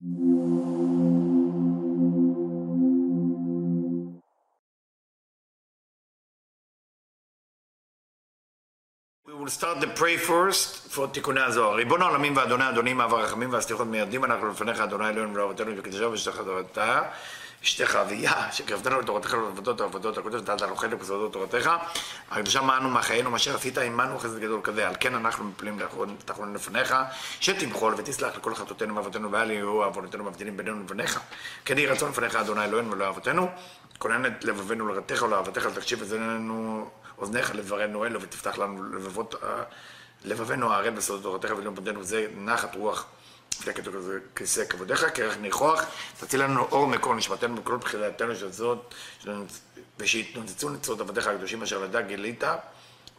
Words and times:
We 0.00 0.07
will 9.37 9.47
start 9.49 9.79
the 9.81 9.87
pray 9.87 10.17
first 10.17 10.87
for 10.89 11.07
תיקוני 11.07 11.41
הזוהר. 11.41 11.75
ריבון 11.75 12.01
העולמים 12.01 12.37
ואדוני 12.37 12.69
אדונים 12.69 13.01
אב 13.01 13.13
הרחמים 13.13 13.53
והסליחות 13.53 13.87
מיידים 13.87 14.25
אנחנו 14.25 14.49
לפניך 14.49 14.79
אדוני 14.79 15.09
אלוהינו 15.09 15.33
ולאבותינו 15.33 15.71
וקדושה 15.77 16.07
ושתך 16.07 16.41
תורתה 16.45 17.01
אשתך 17.63 17.95
אביה 17.95 18.51
שקרבתנו 18.51 18.99
לתורתך 18.99 19.33
ולעבודות 19.33 19.81
העבודות 19.81 20.17
הקודש 20.17 20.41
נתת 20.41 20.61
לנו 20.61 20.75
חלק 20.75 20.93
בסודות 20.93 21.33
תורתך. 21.33 21.71
הקדושה 22.31 22.61
מענו 22.61 22.89
מחיינו 22.89 23.31
מה 23.31 23.39
שעשית 23.39 23.77
עמנו 23.77 24.19
חסד 24.19 24.39
גדול 24.39 24.59
כזה 24.63 24.87
על 24.87 24.93
כן 24.99 25.15
אנחנו 25.15 25.43
מפלים 25.43 25.79
תחלון 26.25 26.53
לפניך 26.53 26.95
שתמחול 27.39 27.95
ותסלח 27.97 28.37
לכל 28.37 28.55
חטאותינו 28.55 28.95
ואבותינו 28.95 29.31
ואל 29.31 29.51
יהיו 29.51 29.83
עוונותינו 29.83 30.23
מבדילים 30.23 30.57
בינינו 30.57 30.79
לבניך 30.79 31.19
כן 31.65 31.77
יהי 31.77 31.87
רצון 31.87 32.09
לפניך 32.09 32.35
אדוני 32.35 32.65
אלוהינו 32.65 32.91
ולאבותינו 32.91 33.49
כונן 33.97 34.25
את 34.25 34.43
לבבינו 34.43 34.87
לרתך 34.87 35.21
ולאהבתך 35.21 35.65
לתקשיב 35.65 36.01
אזנינו 36.01 36.89
אוזניך 37.17 37.55
לדברנו 37.55 38.05
אלו 38.05 38.21
ותפתח 38.21 38.57
לנו 38.57 38.83
לבבות 38.83 39.35
לבבינו 40.25 40.73
הערב 40.73 40.95
בסודות 40.95 41.23
תורתך 41.23 41.53
פנינו 41.75 42.03
זה 42.03 42.27
נחת 42.37 42.75
רוח 42.75 43.05
כזה 43.59 44.19
כיסא 44.35 44.65
כבודיך, 44.65 45.05
כרך 45.13 45.37
ניחוח, 45.37 45.83
תציל 46.19 46.43
לנו 46.43 46.61
אור 46.71 46.87
מקור 46.87 47.15
נשמתנו 47.15 47.55
בכל 47.55 47.77
בחילתנו 47.77 48.35
של 48.35 48.51
זאת, 48.51 48.93
ושיתנוצצו 49.99 50.69
נצרות 50.69 50.99
עבדיך 51.01 51.27
הקדושים 51.27 51.63
אשר 51.63 51.79
לדע 51.79 52.01
גילית, 52.01 52.43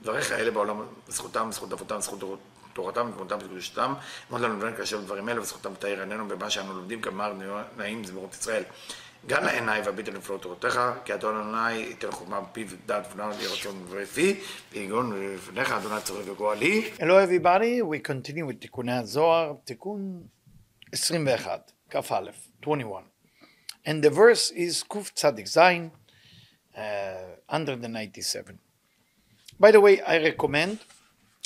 דבריך 0.02 0.32
אלה 0.32 0.50
בעולם, 0.50 0.82
זכותם, 1.08 1.48
זכות 1.52 1.72
אבותם, 1.72 2.00
זכות 2.00 2.20
תורתם, 2.72 3.10
תמותם 3.16 3.38
וקדושתם, 3.44 3.94
מאוד 4.30 4.40
לנו 4.42 4.58
לבן 4.58 4.76
כאשר 4.76 5.00
דברים 5.00 5.28
אלה, 5.28 5.40
וזכותם 5.40 5.74
תאיר 5.78 6.00
עינינו 6.00 6.28
במה 6.28 6.50
שאנו 6.50 6.74
לומדים, 6.74 7.00
גמר 7.00 7.32
נעים 7.76 8.04
זמירות 8.04 8.34
ישראל. 8.34 8.62
גם 9.27 9.43
לעיניי 9.43 9.81
והביט 9.81 10.07
על 10.07 10.17
נפלאות 10.17 10.41
תורתך, 10.41 10.79
כי 11.05 11.13
אדון 11.13 11.37
אדוני 11.37 11.73
ייתן 11.73 12.11
חוכמה 12.11 12.41
בפיו 12.41 12.67
דעת 12.85 13.13
ונעל 13.13 13.29
לי 13.39 13.47
רצון 13.47 13.85
ופי, 13.89 14.39
ויגון 14.71 15.33
לפניך 15.35 15.71
אדוני 15.71 16.01
צורך 16.01 16.27
וגואלי. 16.27 16.91
Hello 16.97 17.17
everybody, 17.27 17.81
we 17.81 18.09
continue 18.09 18.49
with 18.49 18.59
תיקוני 18.59 18.93
הזוהר, 18.93 19.53
תיקון 19.63 20.23
21, 20.93 21.71
כ"א, 21.89 22.19
21. 22.61 23.03
And 23.85 24.03
the 24.03 24.09
verse 24.09 24.51
is 24.51 24.83
קצ"ז, 24.87 25.57
uh, 25.57 26.79
under 27.49 27.75
the 27.75 27.87
97. 27.87 28.57
By 29.59 29.71
the 29.71 29.81
way, 29.81 30.01
I 30.01 30.17
recommend, 30.17 30.79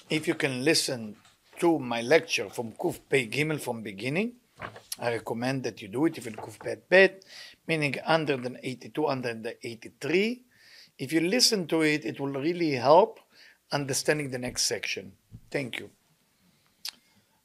if 0.10 0.28
you 0.28 0.36
can 0.36 0.64
listen 0.64 1.16
to 1.60 1.80
my 1.80 2.02
lecture 2.02 2.50
from 2.50 2.72
קפ"ג 2.78 3.60
from 3.60 3.82
beginning, 3.82 4.34
I 5.00 5.10
recommend 5.14 5.64
that 5.64 5.82
you 5.82 5.88
do 5.88 6.06
it 6.06 6.18
if 6.18 6.28
in 6.28 6.36
קפ"ב, 6.36 7.10
meaning 7.68 7.96
under 8.06 8.38
the 8.38 8.58
82, 8.64 9.08
under 9.08 9.34
the 9.34 9.56
83. 9.66 10.44
If 10.98 11.12
you 11.14 11.22
listen 11.22 11.68
to 11.68 11.82
it, 11.82 12.06
it 12.06 12.20
will 12.20 12.34
really 12.34 12.74
help 12.74 13.20
understanding 13.72 14.30
the 14.30 14.38
next 14.38 14.64
section. 14.64 15.14
Thank 15.50 15.80
you. 15.80 15.90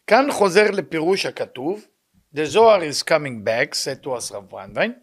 כאן 0.06 0.32
חוזר 0.32 0.70
לפירוש 0.70 1.26
הכתוב, 1.26 1.86
the 2.34 2.46
Zohar 2.46 2.82
is 2.82 3.02
coming 3.02 3.42
back, 3.42 3.74
said 3.74 4.02
to 4.02 4.12
us 4.12 4.30
Rav 4.30 4.48
Brandwein, 4.48 4.94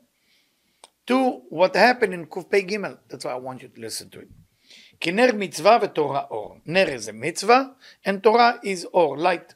to 1.07 1.41
what 1.49 1.75
happened 1.75 2.13
in 2.13 2.25
קפ"ג. 2.25 2.97
That's 3.09 3.25
why 3.25 3.31
I 3.31 3.39
want 3.39 3.61
you 3.61 3.69
to 3.69 3.81
listen 3.81 4.09
to 4.09 4.19
it. 4.19 4.27
כי 4.99 5.11
נר 5.11 5.29
מצווה 5.33 5.77
ותורה 5.81 6.23
אור. 6.29 6.57
נר 6.65 6.85
is 6.85 7.07
a 7.09 7.13
מצווה, 7.13 7.63
and 8.07 8.23
Torah 8.23 8.63
is 8.63 8.85
אור, 8.93 9.17
light. 9.17 9.53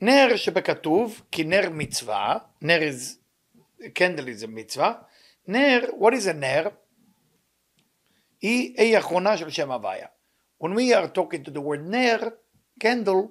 נר 0.00 0.36
שבכתוב, 0.36 1.22
כי 1.32 1.44
נר 1.44 1.70
מצווה, 1.70 2.38
נר 2.62 2.78
is, 2.78 3.16
candle 3.80 4.26
is 4.26 4.44
a 4.44 4.46
מצווה, 4.48 4.94
נר, 5.48 5.80
what 5.98 6.12
is 6.12 6.28
a 6.30 6.32
נר? 6.32 6.68
היא 8.42 8.94
A 8.96 8.98
אחרונה 8.98 9.36
של 9.36 9.50
שם 9.50 9.70
הוויה. 9.70 10.06
When 10.64 10.74
we 10.74 10.94
are 10.94 11.08
talking 11.08 11.44
to 11.44 11.50
the 11.50 11.60
word 11.60 11.90
נר, 11.90 12.28
candle, 12.80 13.28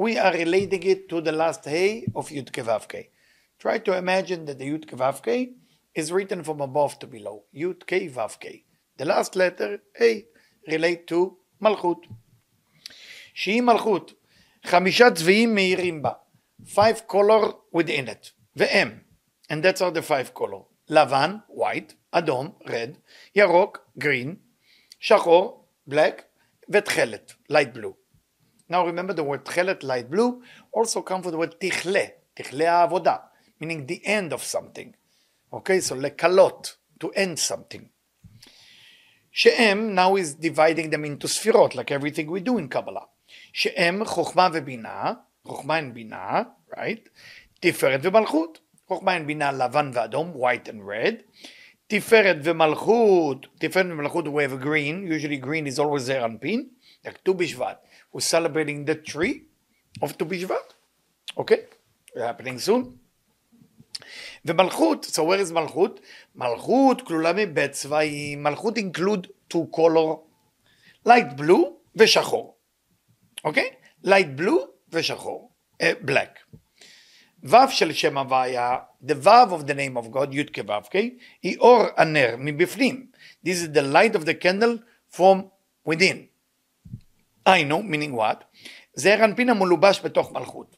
we 0.00 0.16
are 0.16 0.32
relating 0.32 0.82
it 0.82 1.08
to 1.08 1.20
the 1.20 1.32
last 1.32 1.66
A 1.68 2.04
of 2.14 2.28
Yud 2.30 2.50
Kevavke. 2.50 3.08
Try 3.58 3.78
to 3.78 3.96
imagine 3.96 4.46
that 4.46 4.58
the 4.58 4.68
Yud 4.72 4.86
Kevavke 4.86 5.52
is 5.94 6.10
written 6.10 6.42
from 6.42 6.60
above 6.60 6.98
to 7.00 7.06
below. 7.06 7.44
Yud 7.54 7.84
Kevavke. 7.86 8.64
The 8.96 9.04
last 9.04 9.36
letter, 9.36 9.82
A, 10.00 10.24
relate 10.66 11.06
to 11.08 11.36
מלכות. 11.60 12.06
שהיא 13.34 13.62
מלכות. 13.62 14.12
חמישה 14.66 15.10
צבעים 15.10 15.54
מאירים 15.54 16.02
בה. 16.02 16.10
Five 16.66 17.10
color 17.10 17.52
within 17.76 18.08
it. 18.08 18.30
והם. 18.56 18.98
And 19.52 19.64
that's 19.64 19.80
all 19.80 19.92
the 19.92 20.02
five 20.02 20.38
color. 20.38 20.62
לבן, 20.88 21.36
white, 21.48 21.92
אדום, 22.12 22.52
red, 22.64 22.98
ירוק, 23.34 23.78
green, 24.00 24.34
שחור, 25.00 25.68
black, 25.90 26.22
ותכלת, 26.68 27.32
light 27.52 27.74
blue. 27.74 27.94
Now 28.68 28.86
remember 28.86 29.12
the 29.12 29.24
word 29.24 29.44
תכלת, 29.44 29.84
light 29.84 30.10
blue, 30.10 30.42
also 30.72 31.02
come 31.02 31.22
from 31.22 31.30
the 31.30 31.38
word 31.38 31.54
תכלה, 31.58 32.04
תכלה 32.34 32.72
העבודה, 32.72 33.16
meaning 33.62 33.86
the 33.86 34.06
end 34.06 34.32
of 34.32 34.42
something. 34.42 34.92
Okay, 35.52 35.80
so 35.80 35.94
לקלות, 35.94 36.76
to 37.04 37.06
end 37.06 37.38
something. 37.38 37.82
שהם, 39.32 39.94
now 39.94 40.16
is 40.16 40.34
dividing 40.34 40.90
them 40.90 41.04
into 41.04 41.28
ספירות, 41.28 41.74
like 41.74 41.90
everything 41.90 42.26
we 42.30 42.40
do 42.40 42.58
in 42.58 42.68
Kabbalah. 42.68 43.06
שהם 43.55 44.05
חוכמה 44.05 44.49
ובינה, 44.53 45.13
חוכמה 45.45 45.79
and 45.79 45.93
בינה, 45.93 46.41
right? 46.73 47.09
תפארת 47.59 47.99
ומלכות. 48.03 48.59
חוכמה 48.87 49.17
and 49.17 49.23
בינה 49.23 49.51
לבן 49.51 49.91
ואדום, 49.93 50.33
white 50.33 50.67
and 50.67 50.89
red. 50.89 51.41
תפארת 51.87 52.37
ומלכות, 52.43 53.47
תפארת 53.59 53.85
ומלכות 53.89 54.25
we 54.25 54.27
have 54.27 54.63
green, 54.63 55.07
usually 55.07 55.45
green 55.45 55.65
is 55.67 55.79
always 55.79 56.07
there 56.07 56.25
on 56.25 56.45
pin, 56.45 56.59
like 57.05 57.17
ט"ו 57.23 57.33
בשבט. 57.33 57.83
We're 58.15 58.19
celebrating 58.19 58.89
the 58.89 59.11
tree 59.11 59.39
of 60.03 60.11
ט"ו 60.17 60.25
בשבט. 60.25 60.73
Okay? 61.37 61.59
happening 62.17 62.67
soon. 62.67 62.83
ומלכות, 64.45 65.05
so 65.05 65.19
where 65.19 65.49
is 65.49 65.53
מלכות? 65.53 65.99
מלכות 66.35 67.01
כלולה 67.01 67.33
מבית 67.33 67.71
צבעים, 67.71 68.43
מלכות 68.43 68.77
include 68.77 69.27
two 69.53 69.75
color, 69.75 70.17
light 71.07 71.39
blue 71.39 71.65
ושחור. 71.95 72.54
אוקיי? 73.44 73.70
light 74.04 74.40
blue 74.40 74.66
ושחור, 74.92 75.52
uh, 75.82 75.86
black. 76.08 76.56
ו' 77.42 77.70
של 77.70 77.92
שם 77.92 78.18
הוויה, 78.18 78.78
the 79.02 79.14
ו' 79.14 79.54
of 79.54 79.66
the 79.66 79.74
name 79.74 79.96
of 79.96 80.10
God, 80.10 80.34
י' 80.34 80.44
כו' 80.44 80.98
היא 81.42 81.58
אור 81.58 81.82
הנר 81.96 82.34
מבפנים. 82.38 83.06
This 83.46 83.62
is 83.62 83.68
the 83.74 83.82
light 83.82 84.14
of 84.14 84.24
the 84.24 84.34
candle 84.34 84.78
from 85.16 85.44
within. 85.88 86.26
היינו, 87.46 87.82
meaning 87.82 88.14
what? 88.14 88.44
זעיר 88.94 89.24
אנפין 89.24 89.50
המלובש 89.50 90.00
בתוך 90.04 90.32
מלכות. 90.32 90.76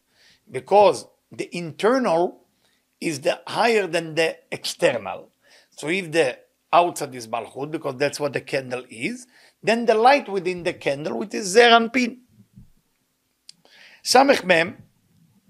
Because 0.51 1.07
the 1.35 1.49
internal 1.53 2.43
is 3.01 3.21
the 3.21 3.41
higher 3.49 3.87
than 3.87 4.15
the 4.15 4.37
external. 4.53 5.31
So 5.77 5.89
if 5.89 6.13
the 6.13 6.39
outside 6.73 7.15
is 7.15 7.27
malchut, 7.27 7.71
because 7.71 7.97
that's 7.97 8.21
what 8.21 8.33
the 8.33 8.41
candle 8.41 8.85
is, 8.89 9.27
then 9.63 9.87
the 9.87 9.95
light 9.95 10.29
within 10.29 10.63
the 10.63 10.73
candle, 10.73 11.19
which 11.19 11.35
is 11.35 11.47
zer 11.47 11.71
anpin. 14.07 14.07
סמך 14.07 14.45
מם, 14.45 14.75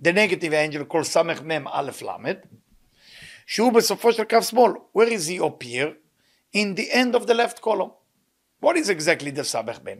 the 0.03 0.12
negative 0.12 0.53
angel 0.53 0.84
called 0.84 1.04
סמך 1.04 1.42
מם 1.42 1.69
א' 1.69 1.91
ל', 2.03 2.32
שהוא 3.47 3.72
בסופו 3.72 4.12
של 4.12 4.25
קו 4.25 4.42
שמאל. 4.42 4.72
Where 4.97 5.08
is 5.08 5.28
he 5.28 5.38
appear? 5.38 5.97
In 6.53 6.75
the 6.75 6.91
end 6.92 7.14
of 7.14 7.26
the 7.26 7.34
left 7.34 7.60
column. 7.60 7.92
What 8.60 8.76
is 8.76 8.88
exactly 8.88 9.30
the 9.30 9.42
סמך 9.42 9.80
מם? 9.84 9.98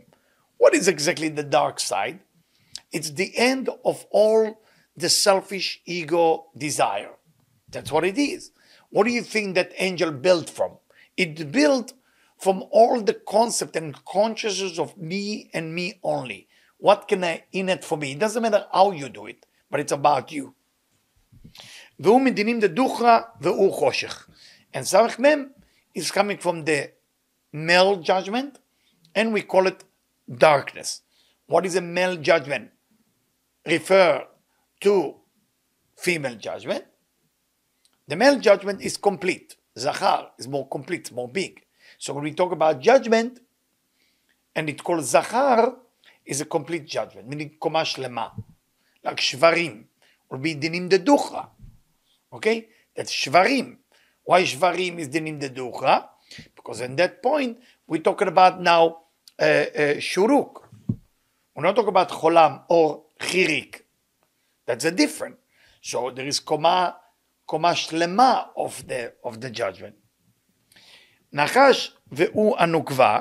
What 0.57 0.73
is 0.73 0.87
exactly 0.87 1.29
the 1.29 1.43
dark 1.43 1.79
side? 1.79 2.19
It's 2.91 3.11
the 3.11 3.37
end 3.37 3.69
of 3.83 4.05
all 4.11 4.61
the 4.95 5.09
selfish 5.09 5.81
ego 5.85 6.45
desire. 6.57 7.13
That's 7.69 7.91
what 7.91 8.05
it 8.05 8.17
is. 8.17 8.51
What 8.91 9.05
do 9.07 9.11
you 9.11 9.23
think 9.23 9.55
that 9.55 9.71
angel 9.77 10.11
built 10.11 10.49
from? 10.49 10.77
It 11.17 11.51
built 11.51 11.93
from 12.37 12.63
all 12.71 13.01
the 13.01 13.13
concept 13.13 13.75
and 13.75 14.05
consciousness 14.05 14.77
of 14.77 14.97
me 14.97 15.49
and 15.53 15.73
me 15.73 15.99
only. 16.03 16.46
What 16.77 17.07
can 17.07 17.23
I 17.23 17.43
in 17.51 17.69
it 17.69 17.83
for 17.85 17.97
me? 17.97 18.11
It 18.11 18.19
doesn't 18.19 18.41
matter 18.41 18.65
how 18.73 18.91
you 18.91 19.09
do 19.09 19.25
it, 19.27 19.45
but 19.69 19.79
it's 19.79 19.91
about 19.91 20.31
you. 20.31 20.53
והוא 21.99 22.21
מדינים 22.21 22.59
דדוכרא 22.59 23.19
והוא 23.41 23.73
חושך. 23.73 24.29
And 24.73 24.83
סמך 24.83 25.19
מם 25.19 25.45
is 25.97 26.11
coming 26.11 26.37
from 26.37 26.65
the 26.65 26.91
male 27.51 27.97
judgment, 27.97 28.59
and 29.15 29.31
we 29.33 29.41
call 29.41 29.67
it 29.67 29.83
darkness. 30.27 31.01
What 31.45 31.65
is 31.65 31.75
a 31.75 31.81
male 31.81 32.17
judgment? 32.17 32.71
Refer 33.65 34.25
to 34.81 35.15
female 35.95 36.35
judgment. 36.35 36.85
The 38.07 38.15
male 38.15 38.39
judgment 38.39 38.81
is 38.81 38.97
complete. 38.97 39.55
Zachar 39.77 40.31
is 40.37 40.47
more 40.47 40.67
complete, 40.67 41.11
more 41.11 41.29
big. 41.29 41.65
So 41.97 42.13
when 42.13 42.23
we 42.23 42.33
talk 42.33 42.51
about 42.51 42.79
judgment, 42.79 43.39
and 44.55 44.69
it's 44.69 44.81
called 44.81 45.05
Zachar, 45.05 45.75
is 46.27 46.41
a 46.41 46.45
complete 46.45 46.85
judgment, 46.85 47.27
meaning 47.27 47.49
קומה 47.59 47.85
שלמה. 47.85 48.27
Like 49.05 49.19
שברים. 49.19 49.83
will 50.33 50.39
be 50.39 50.55
dinim 50.55 50.89
de 50.89 50.99
ducha. 50.99 51.47
Okay? 52.31 52.67
That's 52.95 53.11
shvarim. 53.11 53.77
Why 54.23 54.43
shvarim 54.43 54.99
is 54.99 55.09
dinim 55.09 55.39
de 55.39 55.49
ducha? 55.49 56.09
Because 56.55 56.81
in 56.81 56.95
that 56.95 57.21
point, 57.21 57.59
we're 57.87 58.01
talking 58.01 58.27
about 58.27 58.59
now 58.59 58.97
uh, 59.39 59.43
uh, 59.43 59.67
shuruk. 59.99 60.63
We're 61.55 61.63
not 61.63 61.75
talking 61.75 61.89
about 61.89 62.09
cholam 62.09 62.63
or 62.69 63.03
chirik. 63.19 63.81
That's 64.65 64.85
a 64.85 64.91
different. 64.91 65.37
So 65.81 66.09
there 66.09 66.25
is 66.25 66.39
koma, 66.39 66.95
koma 67.45 67.69
shlema 67.69 68.47
of 68.57 68.87
the, 68.87 69.13
of 69.23 69.39
the 69.39 69.49
judgment. 69.49 69.95
נחש 71.33 71.97
והוא 72.11 72.57
הנוקבה, 72.57 73.19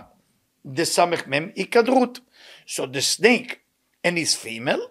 דסמ"ם 0.67 1.49
היקדרות. 1.57 2.21
So 2.67 2.87
the 2.87 3.01
snake 3.01 3.59
and 4.05 4.17
his 4.17 4.35
female 4.35 4.83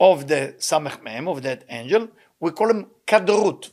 of 0.00 0.26
the 0.28 0.54
סמ"ם, 0.58 1.28
of 1.28 1.42
that 1.42 1.64
angel, 1.68 2.08
we 2.40 2.50
call 2.50 2.70
him 2.70 2.86
kadrut. 3.06 3.70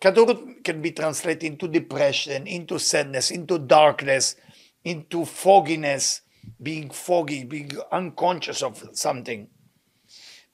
Kadrut 0.00 0.64
can 0.64 0.82
be 0.82 0.90
translated 0.90 1.44
into 1.44 1.68
depression, 1.68 2.46
into 2.46 2.78
sadness, 2.78 3.30
into 3.30 3.58
darkness, 3.58 4.36
into 4.84 5.24
fogginess, 5.24 6.22
being 6.60 6.90
foggy, 6.90 7.44
being 7.44 7.70
unconscious 7.90 8.62
of 8.62 8.82
something. 8.92 9.46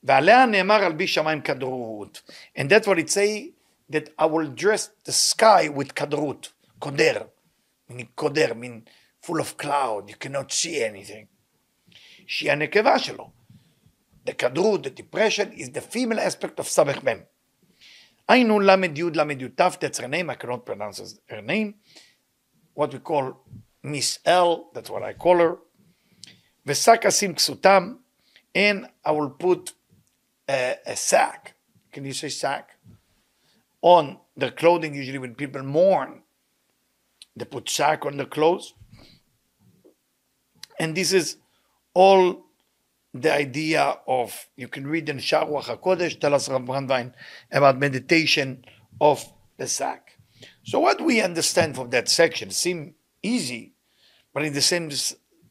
ועליה 0.03 0.45
נאמר 0.45 0.83
על 0.83 0.93
בי 0.93 1.07
שמיים 1.07 1.41
כדרות. 1.41 2.21
And 2.57 2.69
that's 2.69 2.87
what 2.87 2.99
it 2.99 3.09
say, 3.09 3.53
that 3.89 4.09
I 4.17 4.25
will 4.25 4.47
dress 4.47 4.89
the 5.05 5.11
sky 5.11 5.67
with 5.67 5.93
כדרות, 5.95 6.51
קודר. 6.79 7.21
meaning 7.89 8.07
קודר, 8.15 8.53
mean 8.53 8.87
full 9.23 9.39
of 9.39 9.57
cloud, 9.57 10.09
you 10.09 10.15
cannot 10.15 10.51
see 10.51 10.83
anything. 10.83 11.25
שהיא 12.27 12.51
הנקבה 12.51 12.99
שלו. 12.99 13.31
The 14.25 14.33
כדרות, 14.33 14.83
the 14.83 14.89
depression, 14.89 15.51
is 15.53 15.69
the 15.69 15.81
female 15.81 16.19
aspect 16.19 16.59
of 16.59 16.67
סמ"ם. 16.67 17.19
היינו 18.29 18.59
ל"י 18.59 18.87
ל"י 19.15 19.49
ת', 19.49 19.61
that's 19.61 19.97
her 19.97 20.07
name, 20.07 20.29
I 20.29 20.35
cannot 20.35 20.65
pronounce 20.65 21.19
her 21.29 21.41
name, 21.41 21.73
what 22.75 22.93
we 22.93 22.99
call 22.99 23.33
Miss 23.83 24.19
L, 24.25 24.69
that's 24.73 24.89
what 24.89 25.03
I 25.03 25.13
call 25.13 25.37
her, 25.39 25.55
ושק 26.65 27.05
אשים 27.05 27.33
כסותם, 27.33 27.95
and 28.55 28.85
I 29.05 29.11
will 29.11 29.31
put 29.31 29.73
a, 30.47 30.75
a 30.85 30.95
sack, 30.95 31.55
can 31.91 32.05
you 32.05 32.13
say 32.13 32.29
sack? 32.29 32.77
On 33.81 34.19
the 34.37 34.51
clothing, 34.51 34.93
usually 34.93 35.17
when 35.17 35.33
people 35.33 35.63
mourn, 35.63 36.21
they 37.35 37.45
put 37.45 37.69
sack 37.69 38.05
on 38.05 38.17
the 38.17 38.25
clothes. 38.25 38.73
And 40.78 40.96
this 40.96 41.12
is 41.12 41.36
all 41.94 42.44
the 43.12 43.32
idea 43.32 43.98
of, 44.08 44.48
you 44.56 44.66
can 44.66 44.86
read 44.86 45.08
in 45.08 45.18
Ruach 45.18 45.64
HaKodesh, 45.64 46.20
tell 46.20 46.34
us 46.34 46.48
Brandwein 46.48 47.12
about 47.52 47.78
meditation 47.78 48.64
of 49.00 49.24
the 49.56 49.68
sack. 49.68 50.18
So 50.64 50.80
what 50.80 51.00
we 51.00 51.20
understand 51.20 51.76
from 51.76 51.90
that 51.90 52.08
section 52.08 52.50
seem 52.50 52.94
easy, 53.22 53.74
but 54.32 54.44
in 54.44 54.52
the 54.52 54.60
same 54.60 54.90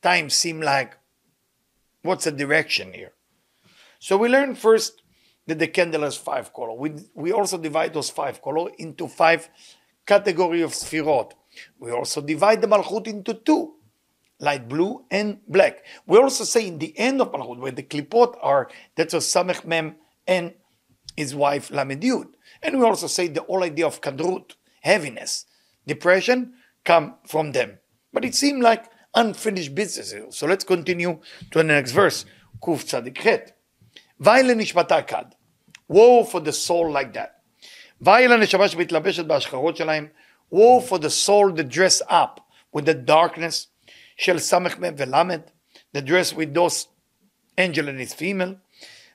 time 0.01 0.29
seem 0.29 0.61
like, 0.61 0.97
what's 2.01 2.25
the 2.25 2.31
direction 2.31 2.91
here? 2.91 3.13
So 3.99 4.17
we 4.17 4.27
learn 4.27 4.55
first 4.55 5.01
that 5.47 5.59
the 5.59 5.67
candle 5.67 6.01
has 6.01 6.17
five 6.17 6.53
colors. 6.53 6.75
We, 6.77 6.91
we 7.15 7.31
also 7.31 7.57
divide 7.57 7.93
those 7.93 8.09
five 8.09 8.41
colors 8.41 8.73
into 8.77 9.07
five 9.07 9.49
category 10.05 10.61
of 10.61 10.71
sphirot. 10.71 11.31
We 11.79 11.91
also 11.91 12.19
divide 12.19 12.61
the 12.61 12.67
malchut 12.67 13.07
into 13.07 13.33
two, 13.35 13.75
light 14.40 14.68
blue 14.68 15.04
and 15.10 15.38
black. 15.48 15.84
We 16.06 16.18
also 16.18 16.44
say 16.44 16.66
in 16.66 16.78
the 16.78 16.96
end 16.98 17.20
of 17.20 17.32
malchut, 17.32 17.58
where 17.58 17.72
the 17.72 17.82
klipot 17.82 18.36
are, 18.42 18.70
that's 18.96 19.14
a 19.14 19.18
samech 19.18 19.64
mem 19.64 19.96
and 20.26 20.54
his 21.16 21.34
wife 21.34 21.70
lamed 21.70 22.02
yud. 22.02 22.28
And 22.62 22.78
we 22.78 22.84
also 22.84 23.06
say 23.06 23.28
the 23.28 23.42
whole 23.42 23.64
idea 23.64 23.86
of 23.86 24.00
kadrut, 24.00 24.54
heaviness, 24.82 25.46
depression, 25.86 26.54
come 26.84 27.16
from 27.26 27.52
them. 27.52 27.78
But 28.12 28.24
it 28.24 28.34
seemed 28.34 28.62
like 28.62 28.84
unfinished 29.14 29.74
business. 29.74 30.12
here. 30.12 30.26
So 30.30 30.46
let's 30.46 30.64
continue 30.64 31.20
to 31.50 31.58
the 31.58 31.64
next 31.64 31.92
verse. 31.92 32.24
Kuf 32.62 32.84
tzadik 32.84 33.18
chet. 33.18 33.52
ואי 34.20 34.42
לנשמתה 34.42 35.02
כד. 35.02 35.24
Woe 35.92 36.24
for 36.24 36.40
the 36.40 36.52
soul 36.52 36.90
like 36.92 37.12
that. 37.14 37.30
ואי 38.00 38.28
לנשמה 38.28 38.68
שמתלבשת 38.68 39.24
בהשחרות 39.24 39.76
שלהם. 39.76 40.08
Woe 40.52 40.80
for 40.80 40.98
the 40.98 41.10
soul 41.10 41.52
that 41.52 41.68
dress 41.68 42.02
up 42.08 42.40
with 42.72 42.84
the 42.84 42.94
darkness 42.94 43.68
של 44.16 44.38
סמ"ם 44.38 44.82
ולמד. 44.96 45.40
The 45.96 46.00
dress 46.00 46.32
with 46.32 46.54
those 46.54 46.86
angel 47.58 47.88
and 47.88 48.00
his 48.00 48.14
female. 48.14 48.54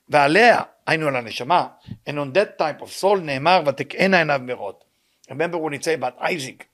ועליה, 0.10 0.62
היינו 0.88 1.08
על 1.08 1.16
הנשמה, 1.16 1.68
and 2.10 2.12
on 2.12 2.34
that 2.34 2.62
type 2.62 2.82
of 2.82 3.04
soul 3.04 3.20
נאמר 3.22 3.64
ותקענה 3.66 4.18
עיניו 4.18 4.40
מרות. 4.44 4.84
Remember 5.30 5.58
when 5.58 5.74
it 5.74 5.84
say 5.84 5.94
about 5.94 6.16
Isaac, 6.20 6.68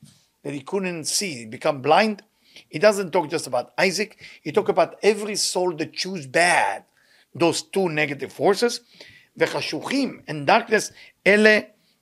that 0.44 0.54
he 0.54 0.62
couldn't 0.62 1.06
see, 1.06 1.34
he 1.40 1.46
become 1.46 1.82
blind? 1.82 2.24
He 2.70 2.80
doesn't 2.80 3.12
talk 3.12 3.30
just 3.30 3.48
about 3.48 3.72
Isaac, 3.78 4.18
he 4.42 4.52
talk 4.52 4.70
about 4.70 4.96
every 5.04 5.36
soul 5.36 5.76
that 5.78 5.94
choose 5.94 6.26
bad, 6.26 6.84
those 7.36 7.62
two 7.62 7.88
negative 7.90 8.34
forces, 8.34 8.82
וחשוכים 9.38 10.22
and 10.28 10.48
darkness, 10.48 10.92
אלה 11.28 11.60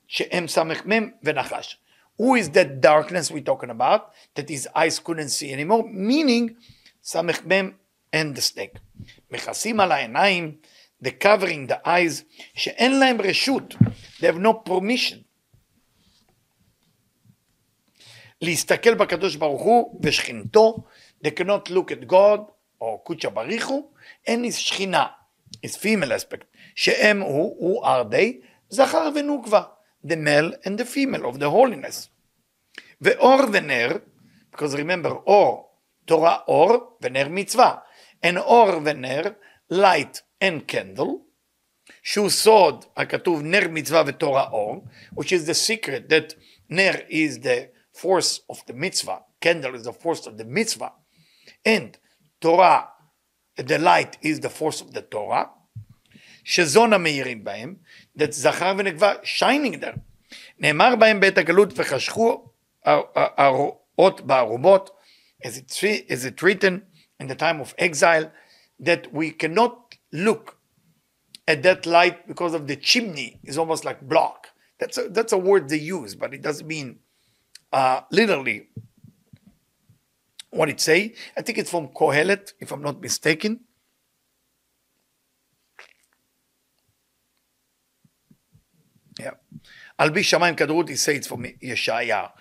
שהם 0.08 0.48
סמ"ם 0.48 1.10
ונחש. 1.24 1.78
Who 2.22 2.36
is 2.36 2.50
that 2.50 2.82
darkness 2.82 3.30
we're 3.32 3.44
talking 3.44 3.70
about, 3.70 4.12
that 4.36 4.50
his 4.50 4.68
eyes 4.76 5.00
couldn't 5.00 5.30
see 5.30 5.54
anymore? 5.54 5.84
Meaning, 5.88 6.56
סמ"ם 7.04 7.74
and 8.14 8.36
the 8.36 8.42
snake. 8.42 8.80
מכסים 9.32 9.80
על 9.80 9.92
העיניים, 9.92 10.58
the 11.04 11.12
covering 11.12 11.68
the 11.68 11.88
eyes, 11.88 12.24
שאין 12.54 13.00
להם 13.00 13.22
רשות, 13.22 13.76
they 14.20 14.26
have 14.26 14.40
no 14.40 14.70
permission. 14.70 15.18
להסתכל 18.42 18.94
בקדוש 18.94 19.36
ברוך 19.36 19.62
הוא 19.62 20.00
ושכינתו, 20.04 20.84
they 21.24 21.30
cannot 21.30 21.70
look 21.70 21.92
at 21.92 22.06
God, 22.12 22.40
או 22.82 23.02
קודשא 23.04 23.30
בריך 23.30 23.68
הוא, 23.68 23.92
and 24.28 24.46
his 24.46 24.58
שכינה, 24.58 25.06
his 25.66 25.76
female 25.76 26.12
aspect, 26.12 26.46
שהם 26.76 27.22
הוא, 27.22 27.56
הוא 27.60 27.86
are 27.86 28.06
they, 28.12 28.46
זכר 28.70 29.10
ונוקבה, 29.16 29.62
the 30.06 30.16
male 30.16 30.54
and 30.64 30.78
the 30.78 30.86
female 30.86 31.26
of 31.26 31.40
the 31.40 31.50
holiness. 31.50 32.10
ואור 33.03 33.41
ונר, 33.53 33.89
because 34.53 34.75
remember, 34.75 35.11
אור, 35.27 35.79
תורה 36.05 36.39
אור 36.49 36.99
ונר 37.01 37.29
מצווה, 37.29 37.77
and 38.27 38.37
אור 38.37 38.69
ונר, 38.85 39.23
light 39.73 40.21
and 40.45 40.73
candle, 40.73 41.11
שהוא 42.03 42.31
סוד 42.31 42.85
הכתוב 42.97 43.43
נר 43.43 43.69
מצווה 43.71 44.03
ותורה 44.07 44.49
אור, 44.51 44.85
which 45.15 45.33
is 45.33 45.49
the 45.49 45.55
secret 45.55 46.09
that 46.09 46.35
נר 46.71 46.93
is 47.09 47.43
the 47.43 47.99
force 48.01 48.41
of 48.53 48.57
the 48.67 48.75
mitzvah, 48.75 49.19
candle 49.41 49.75
is 49.75 49.85
the 49.85 49.93
force 49.93 50.27
of 50.27 50.39
the 50.39 50.45
mitzvah, 50.45 50.93
and 51.67 51.99
Torah, 52.41 52.85
the 53.57 53.79
light 53.79 54.17
is 54.23 54.41
the 54.41 54.49
force 54.49 54.81
of 54.81 54.93
the 54.95 55.03
Torah, 55.15 55.47
שזון 56.45 56.93
המאירים 56.93 57.45
בהם, 57.45 57.75
that 58.19 58.31
זכר 58.31 58.75
ונקבה 58.79 59.13
shining 59.23 59.77
there. 59.83 59.99
נאמר 60.59 60.97
בהם 60.97 61.21
בעת 61.21 61.39
הגלות 61.39 61.73
וחשכו 61.77 62.52
Uh, 62.85 63.03
uh, 63.15 63.29
uh, 63.39 63.71
Our 63.99 64.13
Ba'arubot, 64.13 64.89
as 65.45 65.57
it's, 65.57 65.83
as 65.85 66.25
it 66.25 66.43
written 66.43 66.83
in 67.21 67.29
the 67.29 67.35
time 67.35 67.61
of 67.61 67.75
exile, 67.79 68.33
that 68.81 69.13
we 69.13 69.31
cannot 69.31 69.97
look 70.13 70.57
at 71.47 71.63
that 71.63 71.87
light 71.87 72.27
because 72.27 72.55
of 72.55 72.67
the 72.67 72.77
chimney 72.77 73.41
is 73.45 73.59
almost 73.59 73.85
like 73.85 74.01
block. 74.09 74.49
That's 74.79 74.99
a, 74.99 75.09
that's 75.09 75.33
a 75.33 75.39
word 75.39 75.69
they 75.69 75.79
use, 75.79 76.15
but 76.15 76.35
it 76.35 76.43
doesn't 76.43 76.67
mean 76.67 76.99
uh, 77.73 78.01
literally 78.11 78.69
what 80.51 80.69
it 80.69 80.81
say. 80.81 81.15
I 81.37 81.43
think 81.43 81.59
it's 81.59 81.71
from 81.71 81.89
Kohelet, 81.89 82.53
if 82.61 82.73
I'm 82.73 82.83
not 82.83 83.01
mistaken. 83.01 83.61
Yeah. 89.19 89.33
Albi 89.99 90.23
Shamayim 90.23 90.57
Kadrut, 90.57 90.89
he 90.89 90.97
says 90.97 91.17
it's 91.17 91.27
from 91.27 91.45
Yeshaya 91.45 92.33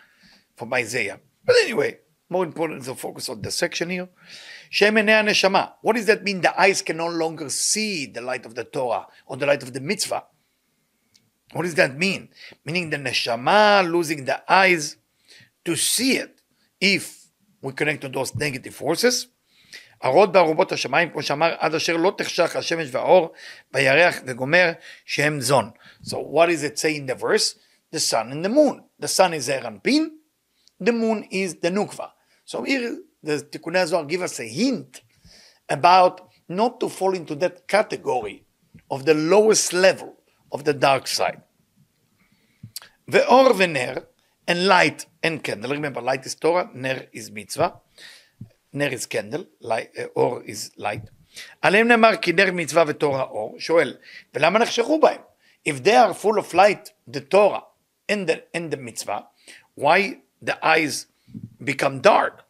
from 0.61 0.73
Isaiah. 0.75 1.21
But 1.45 1.57
anyway, 1.63 1.99
more 2.29 2.45
important 2.45 2.81
is 2.81 2.87
to 2.87 2.95
focus 2.95 3.29
on 3.29 3.43
the 3.43 3.51
section 3.51 3.91
here. 3.91 4.09
Shem 4.71 4.97
enei 4.97 5.25
neshama. 5.25 5.73
What 5.83 5.97
does 5.97 6.07
that 6.07 6.25
mean? 6.25 6.41
The 6.41 6.59
eyes 6.61 6.83
can 6.83 6.97
no 6.97 7.09
longer 7.09 7.49
see 7.49 8.07
the 8.07 8.21
light 8.21 8.47
of 8.47 8.55
the 8.55 8.65
Torah 8.65 9.07
or 9.27 9.37
the 9.37 9.47
light 9.47 9.63
of 9.63 9.73
the 9.73 9.81
mitzvah. 9.81 10.25
What 11.53 11.63
does 11.63 11.77
that 11.77 11.97
mean? 11.97 12.31
Meaning 12.65 12.91
the 12.91 12.97
neshama 12.97 13.89
losing 13.91 14.25
the 14.25 14.43
eyes 14.53 14.97
to 15.65 15.77
see 15.77 16.17
it 16.17 16.41
if 16.81 17.27
we 17.63 17.73
connect 17.73 18.01
to 18.03 18.09
those 18.09 18.35
negative 18.35 18.75
forces. 18.75 19.29
הרות 20.03 20.33
בערובות 20.33 20.73
השמיים, 20.73 21.11
כמו 21.11 21.23
שאמר, 21.23 21.55
עד 21.59 21.75
אשר 21.75 21.97
לא 21.97 22.13
תחשך 22.19 22.57
השמש 22.57 22.89
והאור, 22.91 23.33
בירח 23.73 24.17
וגומר, 24.27 24.73
שהם 25.05 25.41
זון. 25.41 25.71
So 26.05 26.19
what 26.19 26.47
does 26.47 26.63
it 26.63 26.79
say 26.79 26.97
in 26.97 27.07
the 27.07 27.15
verse? 27.15 27.55
The 27.93 28.01
sun 28.01 28.31
and 28.33 28.45
the 28.45 28.49
moon. 28.49 28.85
The 28.99 29.09
sun 29.09 29.33
is 29.33 29.49
Eranpin, 29.49 30.11
the 30.82 30.92
moon 30.92 31.24
is 31.32 31.56
the 31.56 31.70
Nukva. 31.70 32.10
So 32.44 32.64
here 32.64 32.98
the 33.24 33.38
Tikkunei 33.52 33.86
Zohar 33.88 34.06
give 34.06 34.24
us 34.24 34.40
a 34.40 34.48
hint 34.48 35.02
about 35.70 36.30
not 36.50 36.80
to 36.82 36.90
fall 36.90 37.14
into 37.14 37.36
that 37.36 37.68
category 37.68 38.44
of 38.90 39.06
the 39.06 39.14
lowest 39.14 39.72
level 39.72 40.18
of 40.52 40.66
the 40.66 40.74
dark 40.74 41.08
side. 41.08 41.42
Ve'or 43.10 43.52
ve'ner, 43.54 44.06
and 44.48 44.68
light 44.68 45.06
and 45.24 45.44
candle. 45.44 45.72
Remember, 45.72 46.02
light 46.02 46.26
is 46.26 46.36
Torah, 46.36 46.70
ner 46.74 47.08
is 47.14 47.32
mitzvah. 47.32 47.80
ner 48.74 48.88
is 48.88 49.06
candle, 49.06 49.46
light, 49.62 49.90
uh, 49.98 50.06
or 50.16 50.44
is 50.44 50.72
light. 50.78 51.10
עליהם 51.62 51.88
נאמר 51.88 52.16
כי 52.16 52.32
נר 52.32 52.52
מצווה 52.54 52.84
ותורה 52.88 53.24
אור, 53.24 53.56
שואל, 53.60 53.98
ולמה 54.34 54.60
נחשכו 54.60 55.00
בהם? 55.00 55.22
If 55.70 55.84
they 55.84 55.96
are 55.96 56.14
full 56.14 56.38
of 56.38 56.54
light, 56.54 56.92
the 57.08 57.22
Torah 57.22 57.64
and 58.10 58.28
the, 58.28 58.44
and 58.54 58.72
the 58.72 58.78
mitzvah, 58.78 59.28
why 59.76 60.22
the 60.42 60.66
eyes 60.66 61.06
become 61.64 62.02
dark? 62.02 62.42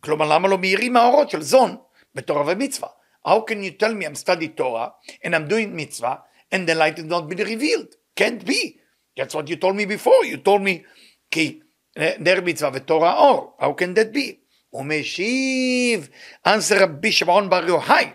כלומר, 0.00 0.28
למה 0.28 0.48
לא 0.48 0.58
מאירים 0.58 0.96
האורות 0.96 1.30
של 1.30 1.42
זון 1.42 1.76
בתורה 2.14 2.44
ומצווה? 2.46 2.88
How 3.26 3.40
can 3.50 3.62
you 3.62 3.72
tell 3.82 3.94
me 3.94 4.06
I'm 4.06 4.14
studying 4.14 4.54
Torah 4.56 4.92
and 5.24 5.34
I'm 5.34 5.48
doing 5.48 5.74
mitzvah 5.76 6.22
and 6.52 6.68
the 6.68 6.74
light 6.74 6.98
is 6.98 7.04
not 7.04 7.28
being 7.28 7.44
revealed? 7.44 7.96
Can't 8.16 8.44
be. 8.44 8.78
That's 9.16 9.34
what 9.34 9.48
you 9.48 9.56
told 9.56 9.76
me 9.76 9.84
before. 9.84 10.24
You 10.24 10.36
told 10.36 10.62
me 10.62 10.84
כי 11.30 11.60
נר 11.98 12.40
מצווה 12.44 12.70
ותורה 12.74 13.16
אור. 13.16 13.56
How 13.60 13.80
can 13.80 13.94
that 13.98 14.14
be? 14.16 14.34
הוא 14.70 14.84
משיב, 14.84 16.08
answer 16.46 16.80
רבי 16.80 17.12
שמעון 17.12 17.50
בר 17.50 17.68
יוחאי. 17.68 18.10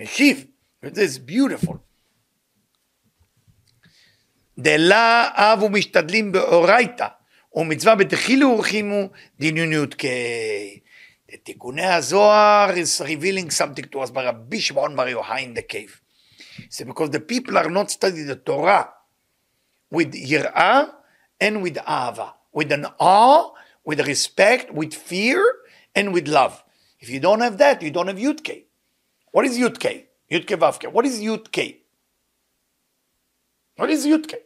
משיב. 0.00 0.46
This 0.84 0.88
is 0.88 1.18
beautiful. 1.30 1.76
דלה 4.58 5.30
אבו 5.34 5.68
משתדלים 5.68 6.32
באורייתא, 6.32 7.06
ומצווה 7.53 7.95
בתחילו 7.95 8.49
ורחימו 8.49 9.09
דינון 9.39 9.73
י"ק. 9.73 10.03
תיקוני 11.43 11.85
הזוהר 11.85 12.69
is 12.69 13.01
revealing 13.01 13.49
something 13.51 13.85
to 13.91 13.97
us 14.03 14.11
by 14.11 14.19
רבי 14.19 14.61
שמעון 14.61 14.95
בר 14.95 15.07
יוחאי 15.07 15.45
in 15.45 15.57
the 15.57 15.61
cave. 15.61 16.01
So 16.69 16.85
because 16.85 17.09
the 17.09 17.19
people 17.19 17.57
are 17.57 17.69
not 17.69 17.91
studying 17.91 18.27
the 18.27 18.35
Torah 18.35 18.89
with 19.91 20.15
יראה 20.15 20.83
and 21.41 21.63
with 21.63 21.77
אהבה. 21.77 22.29
With 22.51 22.71
an 22.71 22.85
awe, 22.99 23.53
with 23.85 23.99
respect, 24.07 24.71
with 24.73 24.93
fear, 24.93 25.39
and 25.95 26.13
with 26.13 26.27
love. 26.27 26.63
If 26.99 27.09
you 27.09 27.19
don't 27.19 27.41
have 27.41 27.57
that, 27.59 27.81
you 27.81 27.91
don't 27.91 28.07
have 28.07 28.17
Yudke. 28.17 28.63
What 29.31 29.45
is 29.45 29.57
Yudke? 29.57 30.05
Yudke 30.31 30.57
Vavke. 30.57 30.91
What 30.91 31.05
is 31.05 31.19
Yudke? 31.21 31.77
What 33.77 33.89
is 33.89 34.05
Yudke? 34.05 34.39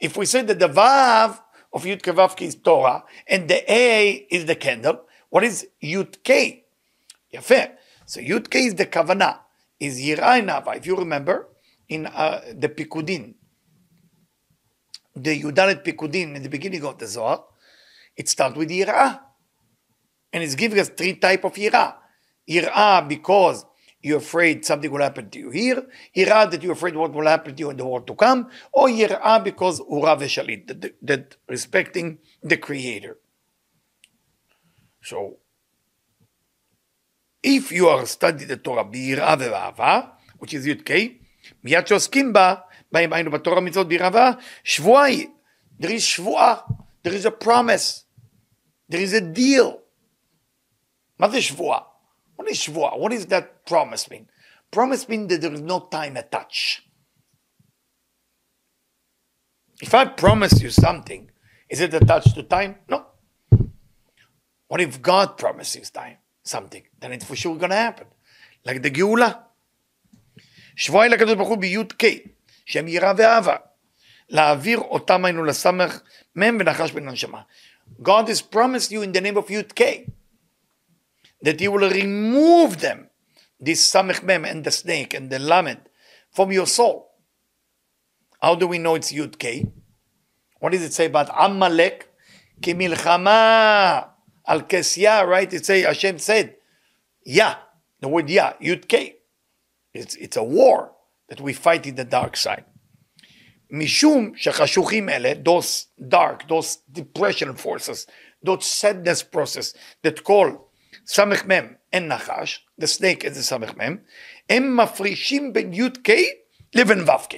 If 0.00 0.16
we 0.16 0.26
say 0.26 0.42
that 0.42 0.58
the 0.58 0.68
Vav 0.68 1.40
of 1.73 1.83
Yudke 1.83 2.13
Vavke 2.13 2.43
is 2.43 2.55
Torah 2.55 3.03
and 3.27 3.49
the 3.49 3.71
A 3.71 4.27
is 4.29 4.45
the 4.45 4.55
candle, 4.55 5.01
what 5.29 5.43
is 5.43 5.67
Yud 5.83 6.17
Yudke? 6.23 6.63
Yafeh. 7.33 7.71
So 8.05 8.21
Yud 8.21 8.47
Yudke 8.47 8.67
is 8.67 8.75
the 8.75 8.85
Kavanah, 8.85 9.39
is 9.79 9.99
Yirai 9.99 10.43
Nava. 10.43 10.75
If 10.77 10.85
you 10.85 10.95
remember, 10.95 11.49
in 11.89 12.05
uh, 12.05 12.41
the 12.53 12.69
Pikudin, 12.69 13.33
the 15.15 15.41
Yudalet 15.41 15.83
Pikudin 15.83 16.35
in 16.35 16.43
the 16.43 16.49
beginning 16.49 16.83
of 16.85 16.97
the 16.97 17.07
Zohar, 17.07 17.43
it 18.15 18.29
starts 18.29 18.57
with 18.57 18.69
Yirah. 18.69 19.21
And 20.33 20.43
it's 20.43 20.55
giving 20.55 20.79
us 20.79 20.89
three 20.89 21.15
type 21.15 21.43
of 21.45 21.53
Yirah. 21.53 21.95
Yirah 22.49 23.07
because 23.07 23.65
you're 24.02 24.18
afraid 24.18 24.64
something 24.64 24.90
will 24.90 25.00
happen 25.00 25.30
to 25.30 25.38
you 25.38 25.50
here. 25.50 25.86
Yirah 26.16 26.50
that 26.50 26.62
you're 26.62 26.72
afraid 26.72 26.96
what 26.96 27.12
will 27.12 27.26
happen 27.26 27.54
to 27.54 27.60
you 27.60 27.70
in 27.70 27.76
the 27.76 27.86
world 27.86 28.06
to 28.08 28.14
come. 28.14 28.50
Or 28.72 28.88
Yirah 28.88 29.44
because 29.44 29.80
Ura 29.80 30.16
Veshalit, 30.16 30.66
that, 30.66 30.94
that 31.02 31.36
respecting 31.48 32.18
the 32.42 32.56
Creator. 32.56 33.18
So, 35.02 35.38
if 37.42 37.72
you 37.72 37.88
are 37.88 38.06
studying 38.06 38.48
the 38.48 38.56
Torah 38.56 38.84
ביראה 38.84 39.34
ובאהבה, 39.38 40.00
which 40.38 40.54
is 40.54 40.66
י"ק, 40.66 40.90
מיד 41.64 41.86
שעוסקים 41.86 42.32
בה, 42.32 42.54
בהם 42.92 43.12
היינו 43.12 43.30
בתורה 43.30 43.60
מצוות 43.60 43.88
ביראה 43.88 44.08
ובאהבה, 44.08 44.30
שבועה 44.64 45.04
היא. 45.04 45.26
There 45.80 45.90
is 45.90 46.00
שבועה, 46.00 46.56
there 47.04 47.12
is 47.12 47.26
a 47.26 47.44
promise, 47.44 48.04
there 48.90 49.00
is 49.00 49.12
a 49.12 49.20
deal. 49.20 49.78
מה 51.18 51.28
זה 51.28 51.42
שבועה? 51.42 51.85
What 52.36 52.48
is 52.48 52.56
שבועה? 52.56 52.98
What 52.98 53.10
does 53.10 53.26
that 53.26 53.66
promise 53.66 54.10
mean? 54.10 54.26
Promise 54.70 55.08
means 55.08 55.28
that 55.28 55.40
there 55.40 55.52
is 55.52 55.60
no 55.60 55.78
time 55.90 56.16
attached. 56.16 56.82
If 59.82 59.94
I 59.94 60.04
promise 60.06 60.62
you 60.62 60.70
something, 60.70 61.30
is 61.68 61.80
it 61.80 61.92
attached 61.92 62.34
to 62.36 62.42
time? 62.42 62.76
No. 62.88 63.04
What 64.68 64.80
if 64.80 65.02
God 65.02 65.36
promises 65.36 65.90
time, 65.90 66.18
something? 66.42 66.84
Then 67.00 67.12
it's 67.12 67.24
for 67.24 67.36
sure 67.36 67.56
going 67.56 67.70
to 67.70 67.76
happen. 67.76 68.06
Like 68.64 68.82
the 68.82 68.90
גאולה. 68.90 69.32
שבועה 70.76 71.04
היא 71.04 71.12
לקדוש 71.12 71.34
ברוך 71.34 71.48
הוא 71.48 71.58
בי"ק, 71.58 72.02
שהם 72.66 72.88
יראה 72.88 73.12
ואהבה. 73.16 73.56
להעביר 74.28 74.78
אותם 74.78 75.24
היינו 75.24 75.44
לסמך 75.44 76.00
מ' 76.36 76.56
ונחש 76.60 76.92
בין 76.92 77.08
הנשמה. 77.08 77.42
God 78.02 78.28
has 78.28 78.40
promised 78.40 78.90
you 78.90 79.02
in 79.02 79.12
the 79.12 79.20
name 79.20 79.36
of 79.36 79.50
י"ק 79.50 79.80
that 81.41 81.59
he 81.59 81.67
will 81.67 81.89
remove 81.89 82.79
them, 82.79 83.09
this 83.59 83.91
samech 83.91 84.23
mem 84.23 84.45
and 84.45 84.63
the 84.63 84.71
snake 84.71 85.13
and 85.13 85.29
the 85.29 85.39
lamed, 85.39 85.81
from 86.31 86.51
your 86.51 86.67
soul. 86.67 87.11
How 88.41 88.55
do 88.55 88.67
we 88.67 88.77
know 88.77 88.95
it's 88.95 89.11
yud 89.11 89.71
What 90.59 90.71
does 90.71 90.83
it 90.83 90.93
say 90.93 91.05
about 91.05 91.29
Amalek? 91.35 92.11
Ki 92.61 92.73
milchama 92.73 94.07
al 94.45 94.61
kesya, 94.61 95.27
right? 95.27 95.51
It 95.51 95.65
say 95.65 95.81
Hashem 95.81 96.19
said, 96.19 96.55
yeah, 97.25 97.55
the 97.99 98.07
word 98.07 98.29
yeah, 98.29 98.53
yud 98.61 98.85
It's 99.93 100.15
it's 100.15 100.37
a 100.37 100.43
war 100.43 100.93
that 101.29 101.41
we 101.41 101.53
fight 101.53 101.85
in 101.85 101.95
the 101.95 102.05
dark 102.05 102.37
side. 102.37 102.65
Mishum 103.71 104.37
shechashuchim 104.37 105.11
ele, 105.11 105.41
those 105.43 105.87
dark, 106.07 106.47
those 106.47 106.77
depression 106.91 107.53
forces, 107.55 108.07
those 108.41 108.65
sadness 108.65 109.23
process 109.23 109.73
that 110.03 110.23
call 110.23 110.66
סמ"ם 111.06 111.74
אין 111.92 112.08
נחש, 112.08 112.66
the 112.80 112.86
snake 112.86 113.24
is 113.24 113.36
the 113.36 113.42
סמ"ם, 113.42 113.96
הם 114.50 114.76
מפרישים 114.76 115.52
בין 115.52 115.72
י"ק 115.72 116.08
לבין 116.74 117.00
ו"ק. 117.00 117.34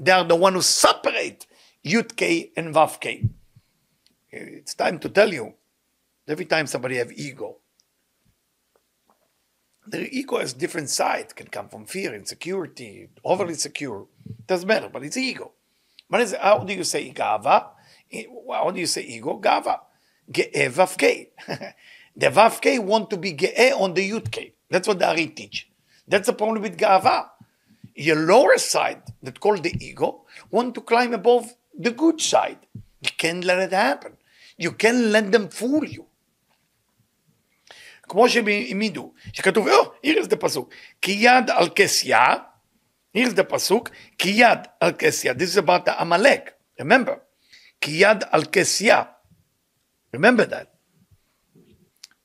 They 0.00 0.10
are 0.10 0.24
the 0.24 0.36
one 0.36 0.54
who 0.54 0.62
separate 0.62 1.46
י"ק 1.84 2.22
and 2.56 2.76
ו"ק. 2.76 3.06
It's 4.32 4.74
time 4.74 4.98
to 4.98 5.08
tell 5.08 5.32
you, 5.32 5.54
every 6.26 6.46
time 6.46 6.66
somebody 6.66 6.96
have 6.96 7.12
ego, 7.12 7.58
their 9.86 10.06
ego 10.10 10.38
has 10.38 10.52
different 10.54 10.88
side, 10.88 11.34
can 11.36 11.48
come 11.48 11.68
from 11.68 11.84
fear, 11.86 12.14
insecurity, 12.14 13.08
overly 13.24 13.54
secure, 13.54 14.06
doesn't 14.46 14.68
matter, 14.68 14.88
but 14.88 15.02
it's 15.02 15.16
ego. 15.16 15.52
What 16.08 16.20
is, 16.22 16.34
how 16.40 16.58
do 16.58 16.72
you 16.72 16.84
say 16.84 17.10
gava? 17.12 17.56
How 18.50 18.70
do 18.70 18.80
you 18.80 18.86
say 18.86 19.02
ego? 19.02 19.38
Gava. 19.38 19.80
גאה 20.30 20.68
ו"ק. 20.72 21.02
The 22.16 22.28
Vavke 22.28 22.78
want 22.78 23.10
to 23.10 23.16
be 23.16 23.32
Ge'eh 23.32 23.72
on 23.78 23.94
the 23.94 24.08
Yudke. 24.10 24.52
That's 24.70 24.88
what 24.88 24.98
the 24.98 25.08
Ari 25.08 25.28
teach. 25.28 25.68
That's 26.06 26.26
the 26.26 26.32
problem 26.32 26.62
with 26.62 26.78
Ga'ava. 26.78 27.28
Your 27.94 28.16
lower 28.16 28.58
side, 28.58 29.02
that 29.22 29.40
called 29.40 29.62
the 29.62 29.74
ego, 29.84 30.24
want 30.50 30.74
to 30.74 30.80
climb 30.80 31.12
above 31.14 31.54
the 31.78 31.90
good 31.90 32.20
side. 32.20 32.58
You 32.74 33.10
can't 33.16 33.44
let 33.44 33.58
it 33.58 33.72
happen. 33.72 34.16
You 34.56 34.72
can't 34.72 35.06
let 35.06 35.32
them 35.32 35.48
fool 35.48 35.84
you. 35.84 36.06
כמו 38.08 38.28
שהם 38.28 38.46
העמידו, 38.46 39.12
שכתוב, 39.32 39.68
oh, 39.68 40.06
here's 40.06 40.26
the 40.26 40.36
פסוק, 40.36 40.74
כי 41.02 41.12
יד 41.12 41.50
על 41.50 41.68
כסיה, 41.74 42.34
here's 43.16 43.34
the 43.36 43.42
פסוק, 43.42 43.90
כי 44.18 44.28
יד 44.30 44.58
על 44.80 44.92
כסיה, 44.98 45.32
this 45.32 45.54
is 45.54 45.56
about 45.56 45.86
the 45.86 46.00
Amalek, 46.00 46.50
remember, 46.80 47.14
כי 47.80 47.90
יד 47.90 48.24
על 48.30 48.44
כסיה, 48.44 49.02
remember 50.16 50.44
that. 50.44 50.66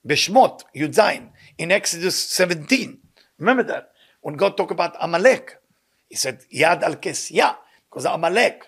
Beshmot, 0.06 0.62
Yudzain, 0.74 1.30
in 1.58 1.70
Exodus 1.70 2.16
17. 2.16 2.98
Remember 3.38 3.62
that. 3.62 3.92
When 4.20 4.36
God 4.36 4.56
talked 4.56 4.70
about 4.70 4.96
Amalek, 5.00 5.56
he 6.08 6.16
said, 6.16 6.44
Yad 6.54 6.82
al 6.82 6.96
Kesya, 6.96 7.56
because 7.88 8.04
Amalek, 8.04 8.64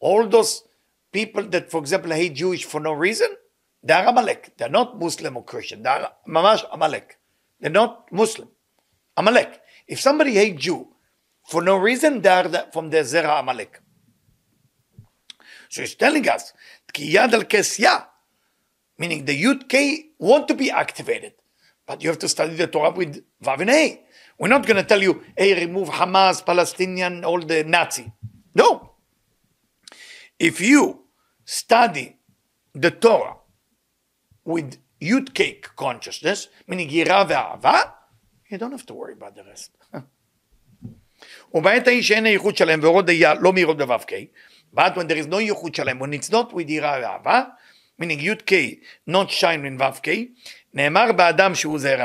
all 0.00 0.26
those 0.26 0.64
people 1.12 1.44
that, 1.44 1.70
for 1.70 1.78
example, 1.78 2.10
hate 2.12 2.34
Jewish 2.34 2.64
for 2.64 2.80
no 2.80 2.92
reason, 2.92 3.28
they 3.82 3.94
are 3.94 4.06
Amalek. 4.06 4.54
They're 4.56 4.68
not 4.68 4.98
Muslim 4.98 5.36
or 5.36 5.44
Christian. 5.44 5.82
They 5.82 5.88
are 5.88 6.12
Mamash 6.28 6.64
Amalek. 6.72 7.18
They're 7.60 7.70
not 7.70 8.10
Muslim. 8.12 8.48
Amalek. 9.16 9.60
If 9.86 10.00
somebody 10.00 10.34
hates 10.34 10.62
Jew 10.62 10.88
for 11.48 11.62
no 11.62 11.76
reason, 11.76 12.20
they 12.20 12.28
are 12.28 12.66
from 12.72 12.90
the 12.90 12.98
Zera 12.98 13.40
Amalek. 13.40 13.80
So 15.68 15.80
he's 15.80 15.94
telling 15.94 16.28
us, 16.28 16.52
Yad 16.94 17.32
al 17.32 17.44
Kesya, 17.44 18.06
meaning 18.97 19.25
the 19.25 19.43
Yud 19.43 19.69
K 19.69 20.09
want 20.19 20.47
to 20.47 20.53
be 20.53 20.71
activated. 20.71 21.33
But 21.85 22.03
you 22.03 22.09
have 22.09 22.19
to 22.19 22.27
study 22.27 22.55
the 22.55 22.67
Torah 22.67 22.91
with 22.91 23.23
Vav 23.43 23.61
and 23.61 23.69
A. 23.69 24.01
We're 24.37 24.49
not 24.49 24.67
going 24.67 24.75
to 24.77 24.83
tell 24.83 25.01
you, 25.01 25.23
hey, 25.37 25.53
remove 25.65 25.89
Hamas, 25.89 26.45
Palestinian, 26.45 27.23
all 27.23 27.39
the 27.39 27.63
Nazi. 27.63 28.11
No. 28.53 28.91
If 30.37 30.59
you 30.61 31.05
study 31.45 32.17
the 32.73 32.91
Torah 32.91 33.37
with 34.43 34.77
Yud 35.01 35.33
Cake 35.33 35.75
consciousness, 35.75 36.49
meaning 36.67 36.89
Yira 36.89 37.27
ve'ava, 37.27 37.91
you 38.49 38.57
don't 38.57 38.71
have 38.71 38.85
to 38.85 38.93
worry 38.93 39.13
about 39.13 39.35
the 39.35 39.43
rest. 39.43 39.71
ובעת 41.53 41.87
ההיא 41.87 42.01
שאין 42.01 42.25
הייחוד 42.25 42.57
שלהם 42.57 42.79
ואורות 42.83 43.05
דיה 43.05 43.33
לא 43.33 43.53
מאירות 43.53 43.77
בו"ק, 43.77 44.11
but 44.73 44.95
when 44.95 45.07
there 45.07 45.17
is 45.17 45.27
no 45.27 45.39
ייחוד 45.39 45.75
שלהם, 45.75 45.99
when 45.99 46.13
it's 46.13 46.29
not 46.29 46.53
with 46.53 46.69
יראה 46.69 46.99
ואהבה, 47.01 47.43
meaning 47.98 48.18
Yud-K, 48.18 48.80
not 49.06 49.30
Shine 49.30 49.64
in 49.64 49.78
Vav-K, 49.78 50.30
Ne'emar 50.74 51.16
Ba'adam 51.16 51.54
Shu 51.54 51.78
Zer 51.78 51.96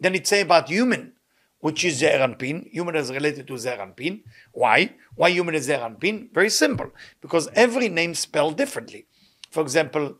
then 0.00 0.14
it 0.14 0.26
say 0.26 0.40
about 0.40 0.68
human, 0.68 1.12
which 1.60 1.84
is 1.84 2.02
eran 2.02 2.34
pin. 2.36 2.66
human 2.70 2.96
is 2.96 3.10
related 3.10 3.46
to 3.46 3.54
eran 3.54 3.92
pin. 3.92 4.22
Why? 4.52 4.94
Why 5.14 5.28
human 5.28 5.54
is 5.54 5.68
eran 5.68 5.96
pin? 5.96 6.30
Very 6.32 6.50
simple, 6.50 6.90
because 7.20 7.48
every 7.54 7.88
name 7.88 8.14
spelled 8.14 8.56
differently. 8.56 9.06
For 9.50 9.62
example, 9.62 10.16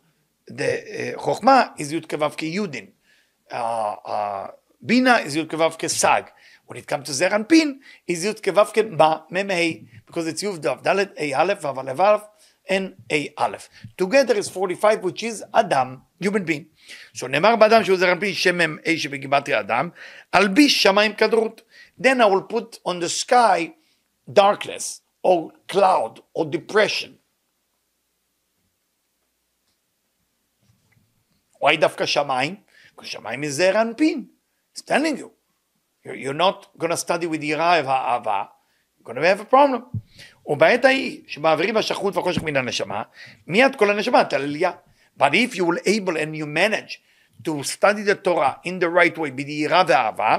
the 0.47 1.15
uh, 1.17 1.71
is 1.79 1.93
Yud-K 1.93 2.17
Vav-K 2.17 2.55
Yudin, 2.55 2.89
uh, 3.51 3.55
uh, 3.55 4.51
Bina 4.85 5.17
is 5.17 5.37
Yud-K 5.37 5.57
Vav-K 5.57 5.89
Sag, 5.89 6.31
when 6.67 6.79
it 6.79 6.87
comes 6.87 7.07
to 7.07 7.15
Zer 7.15 7.31
Anpin, 7.31 7.79
is 8.07 8.25
Yud-K 8.25 8.51
Vav-K 8.53 8.83
Memei, 8.85 9.87
because 10.07 10.27
it's 10.27 10.43
Yud-Dav 10.43 10.83
Dalet, 10.83 11.13
Ei 11.17 11.33
Aleph, 11.33 11.63
Vav 11.63 11.79
Aleph, 11.79 12.23
and 12.70 12.96
A 13.12 13.34
aleph. 13.38 13.70
Together 13.98 14.36
is 14.36 14.50
45, 14.50 15.04
which 15.04 15.24
is 15.24 15.44
Adam, 15.54 16.02
human 16.20 16.44
being. 16.44 16.66
So 17.14 17.28
נאמר 17.28 17.56
באדם 17.56 17.84
שהוא 17.84 17.98
זרע 17.98 18.12
על 18.12 18.20
פי 18.20 18.34
שם 18.34 18.78
A 18.86 18.98
שבגימטריה 18.98 19.60
אדם, 19.60 19.90
אלביש 20.36 20.84
שמיים 20.84 21.14
כדרות. 21.14 21.62
Then 22.02 22.22
I 22.22 22.26
will 22.26 22.42
put 22.42 22.80
on 22.86 23.00
the 23.00 23.10
sky 23.10 23.74
darkness, 24.32 25.02
or 25.24 25.52
cloud, 25.68 26.22
or 26.34 26.46
depression. 26.46 27.18
Why 31.60 31.76
דווקא 31.76 32.06
שמיים? 32.06 32.56
Because 32.96 33.08
שמיים 33.08 33.44
is 33.44 33.48
זעיר 33.48 33.82
אנפין. 33.82 34.28
It's 34.74 34.82
telling 34.82 35.18
you. 35.18 35.32
You're, 36.04 36.16
you're 36.16 36.34
not 36.34 36.68
going 36.78 36.92
to 36.92 36.98
study 36.98 37.26
with 37.26 37.44
יראה 37.44 37.82
והאהבה, 37.86 38.44
you're 39.00 39.14
going 39.14 39.16
to 39.16 39.28
have 39.28 39.42
a 39.42 39.46
problem. 39.46 39.82
ובעת 40.48 40.86
ההיא 40.86 41.22
שמעבירים 41.28 41.78
השכרות 41.78 42.16
והחושך 42.16 42.44
מן 42.44 42.56
הנשמה, 42.56 43.04
מיד 43.48 43.76
כל 43.76 43.90
הנשמה 43.92 44.24
תלליה. 44.24 44.72
But 45.20 45.34
if 45.34 45.56
you 45.56 45.66
will 45.66 45.80
able 45.86 46.18
and 46.18 46.36
you 46.36 46.46
manage 46.46 47.02
to 47.44 47.64
study 47.64 48.04
the 48.04 48.16
Torah 48.16 48.60
in 48.64 48.80
the 48.80 48.90
right 48.90 49.18
way, 49.18 49.32
ביראה 49.32 49.84
ואהבה, 49.88 50.38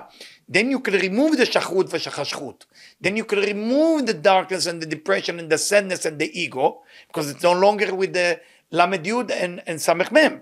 then 0.48 0.70
you 0.70 0.80
can 0.80 0.92
remove 0.92 1.36
the 1.36 1.44
שכרות 1.44 1.86
והחשכות. 1.90 2.66
Then 3.02 3.16
you 3.16 3.24
can 3.24 3.38
remove 3.38 4.06
the 4.06 4.14
darkness 4.14 4.66
and 4.66 4.82
the 4.82 4.86
depression 4.86 5.38
and 5.40 5.50
the 5.50 5.58
sadness 5.58 6.06
and 6.06 6.18
the 6.18 6.30
ego, 6.32 6.82
because 7.08 7.30
it's 7.30 7.42
no 7.42 7.52
longer 7.52 7.94
with 7.94 8.12
the 8.12 8.38
למד 8.72 9.06
יוד 9.06 9.32
and, 9.32 9.68
and 9.68 9.76
סמך 9.76 10.12
מם. 10.12 10.38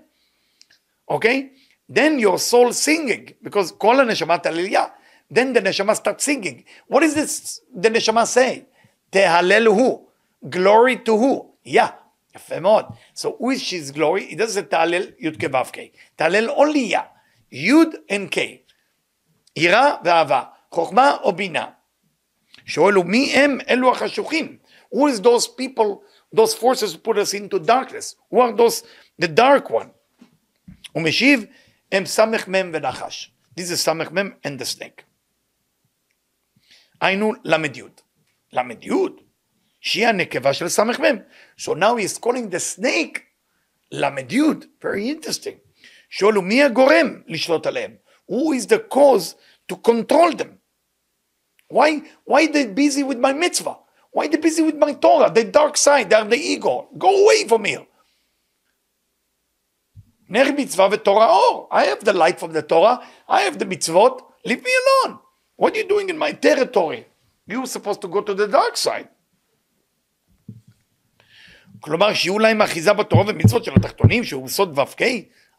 Okay? 1.09 1.49
Then 1.89 2.19
your 2.19 2.39
soul 2.39 2.73
singing, 2.73 3.33
because 3.43 3.71
כל 3.77 3.99
הנשמה 3.99 4.37
תלליה. 4.37 4.85
Then 5.29 5.53
the 5.53 5.61
neshama 5.61 5.95
starts 5.95 6.23
singing. 6.23 6.65
What 6.87 7.03
is 7.03 7.15
this 7.15 7.61
the 7.73 7.89
neshama 7.89 8.25
say? 8.25 8.65
תהלל 9.09 9.65
הוא, 9.67 10.07
glory 10.49 10.95
to 11.05 11.17
who, 11.17 11.45
יא, 11.65 11.81
yeah. 11.81 11.89
יפה 12.35 12.59
מאוד. 12.59 12.85
So 13.15 13.37
who 13.39 13.51
is 13.51 13.61
his 13.69 13.91
glory? 13.91 14.25
It 14.31 14.37
doesn't 14.37 14.53
say 14.53 14.61
תהלל 14.61 15.11
י"ק 15.19 15.43
ו"ק, 15.43 15.77
תהלל 16.15 16.49
only 16.49 16.77
יא, 16.77 16.99
י' 17.51 17.71
and 18.09 18.29
K, 18.31 18.39
יראה 19.55 19.95
ואהבה, 20.03 20.43
חוכמה 20.71 21.17
או 21.23 21.31
בינה. 21.31 21.65
שואל 22.65 22.93
הוא 22.93 23.05
מי 23.05 23.33
הם 23.33 23.57
אלו 23.69 23.91
החשוכים? 23.91 24.57
Who 24.93 25.07
is 25.07 25.21
those 25.21 25.47
people, 25.47 26.03
those 26.33 26.53
forces 26.53 26.93
who 26.93 26.97
put 26.97 27.17
us 27.17 27.33
into 27.33 27.59
darkness? 27.59 28.15
Who 28.31 28.39
are 28.39 28.53
those, 28.53 28.83
the 29.21 29.27
dark 29.27 29.69
one? 29.69 29.89
הוא 30.91 31.03
משיב, 31.03 31.45
הם 31.91 32.05
סמך 32.05 32.47
מם 32.47 32.71
ונחש. 32.73 33.31
This 33.59 33.71
is 33.71 33.75
סמך 33.75 34.11
מם 34.11 34.31
and 34.43 34.61
the 34.61 34.65
snake. 34.65 35.08
היינו 37.00 37.32
למד 37.44 37.76
י'. 37.76 37.82
למד 38.52 38.84
י', 38.84 38.92
שהיא 39.80 40.06
הנקבה 40.06 40.52
של 40.52 40.68
סמ"ם. 40.68 41.16
So 41.58 41.74
now 41.74 41.96
he 41.96 42.04
is 42.04 42.18
calling 42.18 42.50
the 42.50 42.60
snake 42.60 43.18
למד 43.92 44.32
י', 44.32 44.42
very 44.82 45.08
interesting. 45.08 45.58
שואל 46.10 46.34
הוא 46.34 46.44
מי 46.44 46.62
הגורם 46.62 47.22
לשלוט 47.26 47.66
עליהם? 47.66 47.96
Who 48.30 48.52
is 48.54 48.66
the 48.66 48.94
cause 48.94 49.34
to 49.72 49.76
control 49.76 50.32
them? 50.32 50.60
Why, 51.72 52.02
why 52.24 52.46
they 52.46 52.66
busy 52.66 53.02
with 53.02 53.18
my 53.18 53.32
mitzvah? 53.32 53.76
Why 54.12 54.26
they 54.26 54.38
busy 54.38 54.62
with 54.62 54.76
my 54.76 54.92
Torah? 54.94 55.30
The 55.30 55.44
dark 55.44 55.76
side, 55.76 56.10
they 56.10 56.16
are 56.16 56.24
the 56.24 56.36
ego. 56.36 56.88
Go 56.98 57.10
away 57.24 57.46
from 57.48 57.64
here. 57.64 57.86
נר 60.28 60.44
מצווה 60.56 60.88
ותורה 60.92 61.30
אור. 61.30 61.68
I 61.72 61.84
have 61.84 62.04
the 62.04 62.12
light 62.12 62.38
from 62.38 62.52
the 62.52 62.62
Torah, 62.62 62.98
I 63.28 63.42
have 63.42 63.58
the 63.58 63.64
mitzvot, 63.64 64.22
leave 64.44 64.62
me 64.62 64.70
alone. 64.82 65.18
What 65.59 65.73
are 65.73 65.77
you 65.77 65.87
doing 65.87 66.09
in 66.09 66.17
my 66.17 66.31
territory? 66.33 67.05
You 67.47 67.61
were 67.61 67.67
supposed 67.67 68.01
to 68.01 68.07
go 68.07 68.21
to 68.21 68.33
the 68.33 68.47
dark 68.47 68.75
side. 68.77 69.07
כלומר, 71.79 72.13
שיהיו 72.13 72.39
להם 72.39 72.61
אחיזה 72.61 72.93
בתורה 72.93 73.23
ומצוות 73.27 73.63
של 73.63 73.71
התחתונים, 73.75 74.23
שהוא 74.23 74.49
סוד 74.49 74.79
ו"ק, 74.79 75.01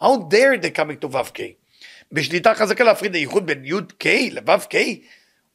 how 0.03 0.17
dare 0.31 0.57
they 0.63 0.71
coming 0.71 1.05
to 1.05 1.07
ו"ק? 1.07 1.39
בשליטה 2.13 2.55
חזקה 2.55 2.85
להפריד 2.85 3.15
הייחוד 3.15 3.47
בין 3.47 3.65
י"ק 3.65 4.07
לו"ק, 4.33 4.75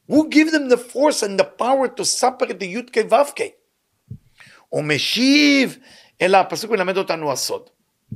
who 0.09 0.29
give 0.29 0.51
them 0.51 0.69
the 0.69 0.77
force 0.77 1.23
and 1.23 1.39
the 1.39 1.43
power 1.43 1.87
to 1.87 2.05
separate 2.05 2.59
the 2.59 2.65
י"ק 2.65 2.97
ו"ק? 3.09 3.39
הוא 4.69 4.83
משיב, 4.83 5.77
אלא 6.21 6.37
הפסוק 6.37 6.71
מלמד 6.71 6.97
אותנו 6.97 7.31
הסוד. 7.31 7.69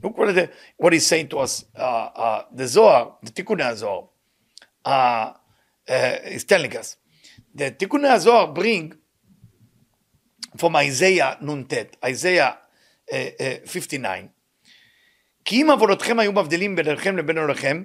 Look 0.03 0.17
what, 0.17 0.27
the, 0.35 0.49
what 0.77 0.91
he's 0.93 1.07
saying 1.07 1.29
to 1.29 1.39
us, 1.39 1.63
uh, 1.77 2.09
uh, 2.15 2.41
the 2.51 2.67
Zohar, 2.67 3.05
the 3.23 3.31
תיקוני 3.31 3.63
הזוהר, 3.63 4.01
uh, 4.87 4.89
uh, 4.89 4.91
The 7.56 7.70
תיקוני 7.76 8.08
הזוהר 8.08 8.54
bring 8.54 8.94
from 10.58 10.76
Isaiah 10.76 11.44
נ"ט, 11.44 11.72
uh, 11.72 12.06
uh, 13.10 13.14
59, 13.66 14.26
כי 15.44 15.62
אם 15.62 15.70
עוונותיכם 15.70 16.20
היו 16.20 16.32
מבדילים 16.32 16.76
ביניכם 16.76 17.16
לבין 17.16 17.38
אלוהיכם, 17.38 17.82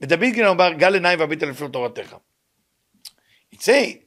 ודוד 0.00 0.20
גן 0.20 0.44
אמר, 0.44 0.72
גל 0.72 0.94
עיניי 0.94 1.16
והביט 1.16 1.42
אל 1.42 1.48
לפני 1.48 1.68
תורתך. 1.68 2.16
Say, 3.54 4.04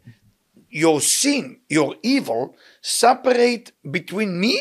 your 0.72 1.02
sin, 1.02 1.58
your 1.74 1.96
evil, 2.04 2.56
separate 2.82 3.72
between 3.92 4.40
me 4.40 4.56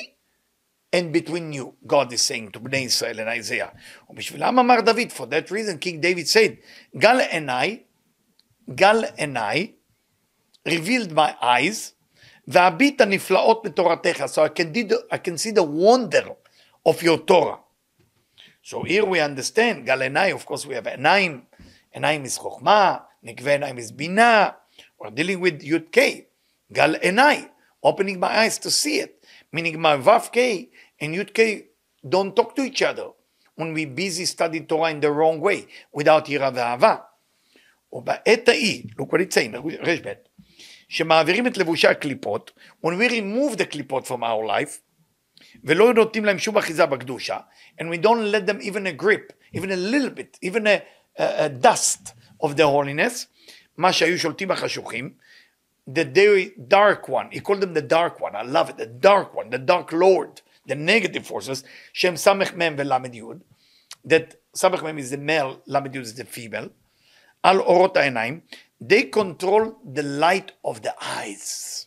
and 0.93 1.13
between 1.13 1.53
you, 1.53 1.75
God 1.87 2.13
is 2.13 2.23
saying 2.23 2.51
to 2.53 2.59
בני 2.59 2.77
ישראל 2.77 3.21
in 3.21 3.29
Isaiah. 3.39 3.71
ובשבילם 4.11 4.59
אמר 4.59 4.81
דוד, 4.81 5.13
for 5.17 5.27
that 5.27 5.51
reason 5.51 5.79
King 5.79 6.01
David 6.01 6.27
said, 6.29 6.53
גל 6.97 7.21
עיניי, 7.21 7.79
גל 8.70 9.04
עיניי, 9.16 9.72
revealed 10.68 11.12
my 11.12 11.44
eyes, 11.44 11.92
והביט 12.48 13.02
הנפלאות 13.02 13.62
בתורתך, 13.66 14.24
so 14.28 14.42
I 14.42 14.50
can, 14.50 14.74
do, 14.74 14.96
I 15.12 15.18
can 15.18 15.38
see 15.38 15.52
the 15.52 15.64
wonder 15.64 16.30
of 16.90 17.02
your 17.04 17.18
Torah. 17.18 17.58
So 18.64 18.84
here 18.84 19.06
we 19.06 19.20
understand, 19.20 19.86
גל 19.86 20.02
עיניי, 20.02 20.34
of 20.34 20.46
course 20.46 20.66
we 20.66 20.74
have 20.74 20.88
עיניים, 20.88 21.42
עיניים 21.92 22.26
is 22.26 22.40
חוכמה, 22.40 22.98
נקבי 23.24 23.52
עיניים 23.52 23.78
is 23.78 23.92
בינה, 23.92 24.50
we're 25.02 25.10
dealing 25.10 25.40
with 25.42 25.64
י"ק, 25.64 25.98
גל 26.72 26.96
עיניי, 26.96 27.48
opening 27.86 28.20
my 28.20 28.32
eyes 28.32 28.58
to 28.58 28.70
see 28.70 29.00
it, 29.00 29.26
meaning 29.54 29.78
my 29.78 29.96
ו"ק 29.96 30.38
and 31.02 31.16
י"ק 31.16 31.40
don't 32.08 32.36
talk 32.36 32.56
to 32.56 32.62
each 32.62 32.82
other 32.82 33.10
when 33.56 33.74
we 33.74 33.86
busy 33.86 34.26
study 34.26 34.62
Torah 34.62 34.92
in 34.92 35.00
the 35.00 35.12
wrong 35.12 35.40
way, 35.40 35.68
without 35.94 36.30
יראה 36.30 36.98
ואהבה. 37.93 38.13
ובעת 38.13 38.49
ההיא, 38.49 38.85
what 38.99 39.21
it's 39.21 39.35
saying, 39.35 39.57
רשב"ת, 39.81 40.29
שמעבירים 40.89 41.47
את 41.47 41.57
לבושי 41.57 41.89
הקליפות, 41.89 42.53
when 42.87 42.91
we 42.91 43.09
remove 43.09 43.57
the 43.57 43.65
קליפות 43.65 44.07
from 44.07 44.23
our 44.23 44.47
life, 44.49 44.79
ולא 45.65 45.95
נותנים 45.95 46.25
להם 46.25 46.39
שום 46.39 46.59
אחיזה 46.59 46.87
בקדושה, 46.87 47.39
and 47.81 47.85
we 47.85 47.97
don't 47.97 48.33
let 48.33 48.47
them 48.47 48.61
even 48.61 48.87
a 48.87 49.03
grip, 49.03 49.33
even 49.55 49.71
a 49.71 49.77
little 49.77 50.11
bit, 50.11 50.39
even 50.43 50.67
a, 50.67 50.83
a, 51.19 51.45
a 51.45 51.49
dust 51.49 52.13
of 52.43 52.57
the 52.57 52.67
holiness, 52.67 53.27
מה 53.77 53.93
שהיו 53.93 54.19
שולטים 54.19 54.51
החשוכים, 54.51 55.11
the 55.89 56.05
very 56.05 56.51
dark 56.69 57.09
one, 57.09 57.31
he 57.31 57.41
called 57.41 57.61
them 57.61 57.75
the 57.75 57.83
dark 57.83 58.21
one, 58.21 58.37
I 58.37 58.43
love 58.43 58.71
it, 58.71 58.77
the 58.77 58.87
dark 58.87 59.35
one, 59.35 59.51
the 59.51 59.59
dark 59.59 59.93
lord, 59.93 60.41
the 60.67 60.75
negative 60.75 61.27
forces, 61.27 61.65
שהם 61.93 62.17
סמך 62.17 62.55
מ' 62.55 62.75
ולמד 62.79 63.15
י', 63.15 63.23
that 64.09 64.35
סמך 64.57 64.83
מ' 64.83 64.99
is 64.99 65.11
the 65.11 65.19
male, 65.19 65.61
למד 65.67 65.95
י' 65.95 66.01
is 66.01 66.15
the 66.15 66.25
female, 66.25 66.69
על 67.44 67.60
אורות 67.60 67.98
העיניים, 67.98 68.40
they 68.84 69.16
control 69.16 69.96
the 69.96 70.04
light 70.22 70.52
of 70.68 70.80
the 70.82 70.92
eyes. 71.02 71.86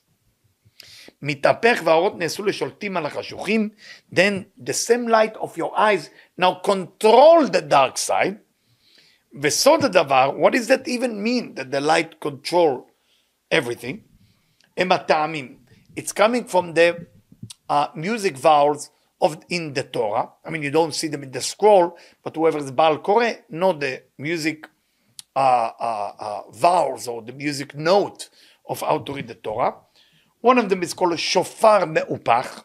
מתהפך 1.23 1.81
והאורות 1.85 2.19
נעשו 2.19 2.45
לשולטים 2.45 2.97
על 2.97 3.07
החשוכים, 3.07 3.69
then 4.15 4.65
the 4.65 4.73
same 4.73 5.09
light 5.09 5.37
of 5.37 5.57
your 5.57 5.77
eyes 5.77 6.09
now 6.41 6.61
control 6.65 7.47
the 7.53 7.61
dark 7.61 7.97
side, 7.97 8.35
וסוד 9.43 9.85
הדבר, 9.85 10.33
what 10.39 10.53
does 10.53 10.69
that 10.69 10.89
even 10.89 11.23
mean, 11.23 11.55
that 11.55 11.71
the 11.71 11.81
light 11.81 12.21
control 12.21 12.87
everything? 13.51 13.97
הם 14.77 14.93
הטעמים. 14.93 15.59
It's 15.97 16.13
coming 16.13 16.45
from 16.45 16.75
the 16.75 17.07
uh, 17.69 17.89
music 17.95 18.37
vowels 18.37 18.91
of 19.21 19.37
in 19.49 19.75
the 19.75 19.83
Torah. 19.83 20.29
I 20.45 20.51
mean, 20.51 20.63
you 20.63 20.71
don't 20.71 20.95
see 20.95 21.09
them 21.09 21.23
in 21.25 21.33
the 21.33 21.41
scroll, 21.41 21.97
but 22.23 22.37
whoever 22.37 22.59
is 22.59 22.71
Baal 22.71 22.99
Koreh 22.99 23.43
know 23.51 23.73
the 23.73 24.03
music 24.17 24.59
uh, 24.65 24.69
uh, 24.69 24.72
uh, 24.72 24.72
vowels 25.36 27.08
or 27.08 27.22
the 27.22 27.34
music 27.34 27.76
note 27.76 28.30
of 28.68 28.82
how 28.82 29.00
to 29.00 29.14
read 29.14 29.28
the 29.28 29.36
Torah. 29.36 29.76
One 30.42 30.58
of 30.58 30.70
them 30.70 30.84
is 30.84 30.94
called 30.94 31.18
Shofar 31.20 31.86
Me'upach, 31.86 32.64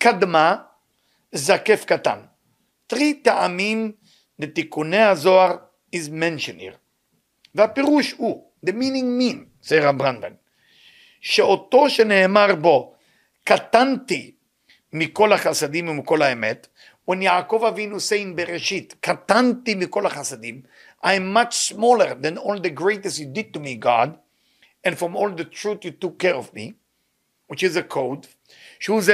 Kadma, 0.00 0.64
Zakef 1.34 1.86
Katan. 1.86 2.28
Three 2.88 3.14
טעמים 3.22 3.92
לתיקוני 4.38 5.02
הזוהר 5.02 5.56
is 5.96 6.08
mentioned 6.08 6.60
here. 6.60 6.76
והפירוש 7.54 8.12
הוא, 8.12 8.50
the 8.66 8.72
meaning 8.72 9.20
mean, 9.20 9.36
זה 9.62 9.88
רב 9.88 10.02
רנבן, 10.02 10.32
שאותו 11.20 11.90
שנאמר 11.90 12.54
בו, 12.54 12.94
קטנתי 13.44 14.34
מכל 14.92 15.32
החסדים 15.32 15.88
ומכל 15.88 16.22
האמת, 16.22 16.68
when 17.10 17.22
יעקב 17.22 17.64
אבינו 17.68 17.96
saying 17.96 18.36
בראשית, 18.36 18.94
קטנתי 19.00 19.74
מכל 19.74 20.06
החסדים, 20.06 20.62
I 21.02 21.14
am 21.14 21.32
much 21.32 21.56
smaller 21.56 22.14
than 22.14 22.38
all 22.38 22.58
the 22.58 22.70
greatest 22.70 23.18
you 23.18 23.26
did 23.26 23.54
to 23.54 23.60
me, 23.60 23.76
God, 23.76 24.18
and 24.82 24.98
from 24.98 25.16
all 25.16 25.30
the 25.30 25.44
truth 25.44 25.84
you 25.84 25.92
took 25.92 26.18
care 26.18 26.34
of 26.34 26.52
me, 26.52 26.74
which 27.46 27.62
is 27.62 27.76
a 27.76 27.82
code. 27.82 28.26
So 28.80 28.92
who 28.92 28.98
is 28.98 29.06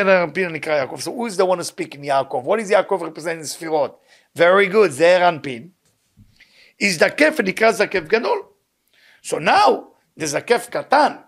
the 1.36 1.46
one 1.46 1.58
who 1.58 1.64
speaking 1.64 2.02
Yaakov? 2.02 2.44
What 2.44 2.60
is 2.60 2.70
Yaakov 2.70 3.02
representing 3.02 3.40
in 3.40 3.46
ספירות? 3.46 3.94
Very 4.34 4.68
good, 4.68 4.90
זעיר 4.90 5.40
Is 6.78 6.98
the 6.98 7.04
ונקרא 7.38 7.72
זקף 7.72 8.08
gadol. 8.08 8.48
So 9.22 9.38
now, 9.38 9.88
the 10.16 10.26
zakef 10.26 10.70
katan, 10.70 11.22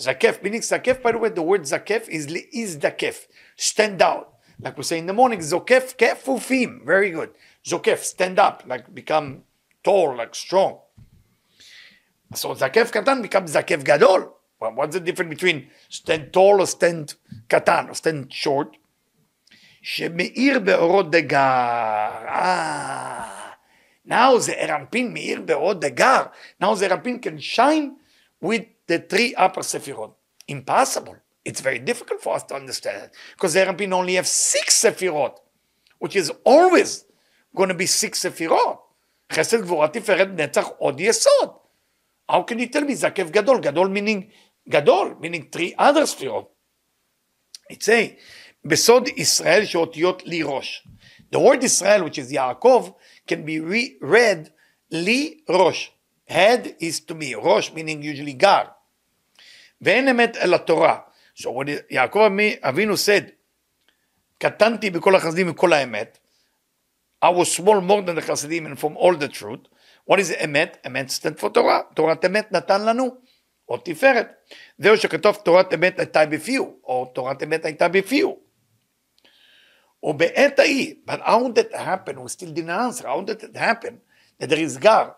zakef 0.00 0.42
meaning 0.42 0.60
zakef 0.60 1.02
by 1.02 1.12
the 1.12 1.18
way, 1.18 1.28
the 1.28 1.42
word 1.42 1.62
זקף 1.62 2.08
is 2.08 2.26
להזדקף, 2.26 3.26
stand 3.56 4.02
out. 4.02 4.32
Like 4.62 4.76
we 4.76 4.84
say 4.84 4.98
in 4.98 5.06
the 5.06 5.12
morning, 5.12 5.40
Zokef 5.40 5.96
כפופים, 5.96 6.84
very 6.84 7.10
good. 7.10 7.30
Zokef, 7.64 7.98
stand 7.98 8.38
up, 8.38 8.62
like 8.66 8.94
become 8.94 9.42
tall, 9.83 10.15
like 10.15 10.35
strong. 10.35 10.77
So 12.35 12.53
זקף 12.53 12.91
קטן 12.91 13.21
become 13.23 13.45
זקף 13.45 13.83
גדול. 13.83 14.33
Well, 14.59 14.71
what's 14.75 14.93
the 14.93 14.99
difference 14.99 15.29
between 15.29 15.69
stand 15.89 16.33
tall 16.33 16.61
or 16.61 16.65
stand 16.65 17.13
קטן 17.47 17.89
or 17.89 17.93
stand 17.93 18.33
short? 18.33 18.77
שמאיר 19.81 20.59
באורות 20.59 21.11
דגר. 21.11 22.25
Ah, 22.27 23.55
now 24.05 24.37
the 24.37 24.53
Erampin 24.53 25.13
מאיר 25.13 25.41
באורות 25.41 25.79
דגר. 25.79 26.23
Now 26.61 26.75
the 26.75 26.89
Erampin 26.89 27.21
can 27.21 27.39
shine 27.39 27.95
with 28.41 28.63
the 28.87 28.99
three 28.99 29.33
upper 29.35 29.61
Sephirot. 29.61 30.13
Impossible. 30.47 31.15
It's 31.45 31.61
very 31.61 31.79
difficult 31.79 32.21
for 32.21 32.35
us 32.35 32.43
to 32.43 32.55
understand 32.55 33.03
it 33.05 33.11
because 33.33 33.53
the 33.53 33.61
Erampin 33.61 33.93
only 33.93 34.15
have 34.15 34.27
six 34.27 34.83
Sephirot, 34.83 35.37
which 35.99 36.15
is 36.15 36.31
always 36.43 37.05
going 37.55 37.69
to 37.69 37.75
be 37.75 37.85
six 37.85 38.23
Sephirot. 38.23 38.79
חסד 39.32 39.60
גבורה 39.60 39.88
תפארת 39.88 40.28
נצח 40.36 40.68
עוד 40.78 41.00
יסוד. 41.00 41.50
How 42.30 42.34
can 42.34 42.54
you 42.54 42.76
tell 42.76 42.88
me 42.88 42.92
זקף 42.92 43.30
גדול? 43.30 43.60
גדול 43.60 43.96
meaning 43.96 44.22
גדול, 44.68 45.14
meaning 45.20 45.56
three 45.56 45.80
other 45.80 46.04
ספירות. 46.04 46.52
A, 47.72 47.76
בסוד 48.64 49.08
ישראל 49.08 49.64
שאותיות 49.64 50.22
לי 50.26 50.42
ראש. 50.42 50.88
The 51.34 51.38
word 51.38 51.64
ישראל, 51.64 52.02
which 52.02 52.14
is 52.14 52.32
יעקב, 52.32 52.90
can 53.30 53.36
be 53.46 53.72
re- 53.72 54.04
read 54.04 54.48
לי 54.90 55.40
ראש. 55.48 55.92
Head 56.30 56.66
is 56.66 57.10
to 57.10 57.14
me, 57.14 57.36
ראש 57.36 57.68
meaning 57.68 58.02
usually 58.02 58.36
גר. 58.36 58.62
ואין 59.80 60.08
אמת 60.08 60.36
אל 60.36 60.54
התורה. 60.54 60.98
So 61.36 61.44
when 61.44 61.68
יעקב 61.90 62.20
אבינו 62.60 62.94
said, 62.94 63.30
קטנתי 64.38 64.90
בכל 64.90 65.16
החסדים 65.16 65.50
וכל 65.50 65.72
האמת, 65.72 66.18
I 67.21 67.29
was 67.29 67.51
small 67.51 67.81
more 67.81 68.01
than 68.01 68.15
the 68.15 68.21
חסידים 68.21 68.65
and 68.65 68.79
from 68.79 68.95
all 68.95 69.15
the 69.15 69.27
truth. 69.27 69.67
What 70.05 70.19
is 70.19 70.43
אמת? 70.43 70.77
אמת 70.87 71.09
stand 71.09 71.39
for 71.39 71.49
תורה. 71.49 71.81
תורת 71.93 72.25
אמת 72.25 72.51
נתן 72.51 72.85
לנו. 72.85 73.15
או 73.69 73.77
תפארת. 73.77 74.27
זהו 74.77 74.97
שכתוב 74.97 75.35
תורת 75.35 75.73
אמת 75.73 75.99
הייתה 75.99 76.25
בפיו, 76.25 76.63
או 76.83 77.11
תורת 77.15 77.43
אמת 77.43 77.65
הייתה 77.65 77.87
בפיו. 77.87 78.33
ובעת 80.03 80.59
ההיא, 80.59 80.95
but 81.07 81.19
how 81.19 81.51
did 81.53 81.55
that 81.55 81.73
happen? 81.73 82.15
We 82.19 82.29
still 82.29 82.53
didn't 82.53 82.69
answer. 82.69 83.07
How 83.07 83.21
did 83.21 83.43
it 83.43 83.57
happen? 83.57 83.99
That 84.39 84.49
there 84.49 84.59
is 84.59 84.77
גר. 84.77 85.09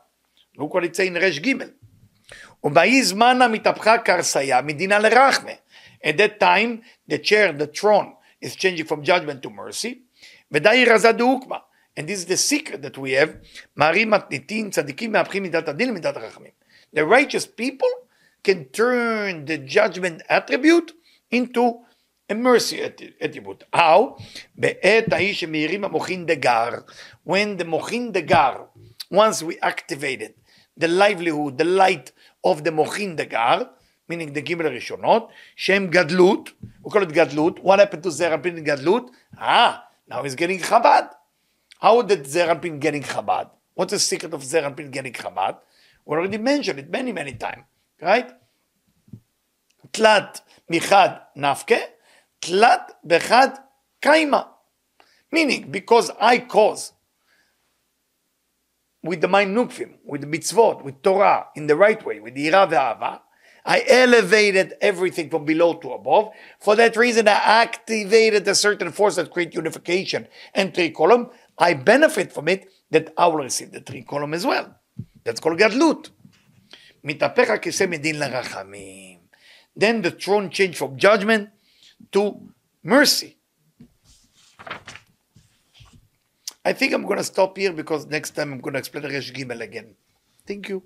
Look 0.57 0.73
what 0.73 0.83
it 0.83 0.95
say 0.95 1.07
in 1.07 1.17
רש 1.17 1.39
ג' 1.39 1.53
ובהיא 2.63 3.03
זמנה 3.03 3.47
מתהפכה 3.47 3.97
כרסיה 3.97 4.61
מדינה 4.61 4.99
לרחמה. 4.99 5.51
At 6.03 6.17
that 6.17 6.39
time, 6.39 6.81
the 7.11 7.17
chair, 7.17 7.51
the 7.53 7.67
throne, 7.67 8.15
is 8.41 8.55
changing 8.55 8.85
from 8.85 9.03
judgment 9.03 9.43
to 9.43 9.49
mercy. 9.49 9.93
ודי 10.51 10.85
רזה 10.85 11.11
דהוקמה. 11.11 11.57
And 11.97 12.07
this 12.07 12.19
is 12.19 12.25
the 12.25 12.37
secret 12.37 12.81
that 12.81 12.97
we 12.97 13.11
have. 13.11 13.29
מערים 13.75 14.09
מתניתים, 14.09 14.69
צדיקים 14.69 15.11
מהפכים 15.11 15.43
מידת 15.43 15.67
הדין 15.67 15.89
למידת 15.89 16.17
החכמים. 16.17 16.51
The 16.95 17.05
righteous 17.05 17.45
people 17.45 17.89
can 18.43 18.65
turn 18.71 19.45
the 19.45 19.57
judgment 19.57 20.21
attribute 20.29 20.93
into 21.31 21.81
a 22.29 22.35
mercy 22.35 22.81
attribute. 23.21 23.63
How? 23.73 24.17
בעת 24.55 25.13
ההיא 25.13 25.33
שמאירים 25.33 25.83
המוחין 25.83 26.25
דגר. 26.25 26.69
When 27.27 27.57
the 27.59 27.63
מוחין 27.63 28.11
דגר, 28.11 28.53
once 29.13 29.43
we 29.43 29.59
activated 29.61 30.33
the 30.79 30.87
livelihood, 30.87 31.57
the 31.57 31.65
light 31.65 32.11
of 32.47 32.63
the 32.63 32.71
מוחין 32.71 33.15
דגר, 33.15 33.61
meaning 34.11 34.33
the 34.33 34.39
גימל 34.39 34.65
הראשונות, 34.65 35.29
שהם 35.55 35.87
גדלות, 35.87 36.49
we 36.85 36.89
call 36.91 37.01
it 37.01 37.11
גדלות, 37.11 37.59
what 37.59 37.79
happened 37.79 38.03
to 38.03 38.09
זרפין 38.09 38.63
גדלות? 38.63 39.11
Ah, 39.37 39.83
now 40.11 40.23
he's 40.23 40.35
getting 40.35 40.59
חב"ד. 40.59 41.03
How 41.80 42.02
did 42.02 42.24
Zeranpin 42.24 42.80
getting 42.80 43.02
Chabad? 43.02 43.50
What's 43.74 43.92
the 43.92 43.98
secret 43.98 44.32
of 44.32 44.42
Zeranpin 44.42 44.90
getting 44.90 45.12
Chabad? 45.12 45.58
We 46.04 46.16
already 46.16 46.38
mentioned 46.38 46.78
it 46.78 46.90
many, 46.90 47.12
many 47.12 47.34
times, 47.34 47.64
right? 48.00 48.30
Tlat 49.92 50.40
michad 50.70 51.20
nafke, 51.36 51.80
tlat 52.40 52.90
bechad 53.06 53.58
kaima. 54.02 54.48
Meaning, 55.32 55.70
because 55.70 56.10
I 56.20 56.38
cause 56.38 56.92
with 59.02 59.20
the 59.20 59.26
Mainupfim, 59.26 59.96
with 60.04 60.22
the 60.22 60.26
mitzvot, 60.26 60.82
with 60.82 61.02
Torah, 61.02 61.48
in 61.54 61.66
the 61.66 61.76
right 61.76 62.04
way, 62.04 62.20
with 62.20 62.34
the 62.34 62.54
Ira 62.54 62.66
ve'ava, 62.66 63.20
I 63.66 63.82
elevated 63.88 64.74
everything 64.80 65.30
from 65.30 65.44
below 65.44 65.74
to 65.74 65.92
above. 65.92 66.30
For 66.60 66.76
that 66.76 66.96
reason, 66.96 67.28
I 67.28 67.32
activated 67.32 68.46
a 68.46 68.54
certain 68.54 68.92
force 68.92 69.16
that 69.16 69.30
creates 69.30 69.54
unification 69.54 70.28
and 70.54 70.74
three 70.74 70.90
column. 70.90 71.30
I 71.57 71.73
benefit 71.73 72.31
from 72.31 72.47
it 72.47 72.67
that 72.91 73.13
I 73.17 73.27
will 73.27 73.43
receive 73.43 73.71
the 73.71 73.81
three 73.81 74.03
column 74.03 74.33
as 74.33 74.45
well. 74.45 74.75
That's 75.23 75.39
called 75.39 75.57
גדלות. 75.57 76.09
מתהפך 77.03 77.49
הכיסא 77.49 77.85
מדין 77.85 78.19
לרחמים. 78.19 79.19
Then 79.77 80.01
the 80.01 80.11
throne 80.11 80.49
changed 80.49 80.77
from 80.77 80.97
judgment 80.97 81.49
to 82.11 82.21
mercy. 82.83 83.37
I 86.65 86.73
think 86.73 86.93
I'm 86.93 87.03
going 87.03 87.17
to 87.17 87.23
stop 87.23 87.57
here 87.57 87.73
because 87.73 88.05
next 88.05 88.31
time 88.31 88.51
I'm 88.53 88.59
going 88.59 88.73
to 88.73 88.79
explain 88.79 89.03
Resh 89.05 89.31
Gimel 89.31 89.61
again. 89.61 89.95
Thank 90.45 90.69
you. 90.69 90.83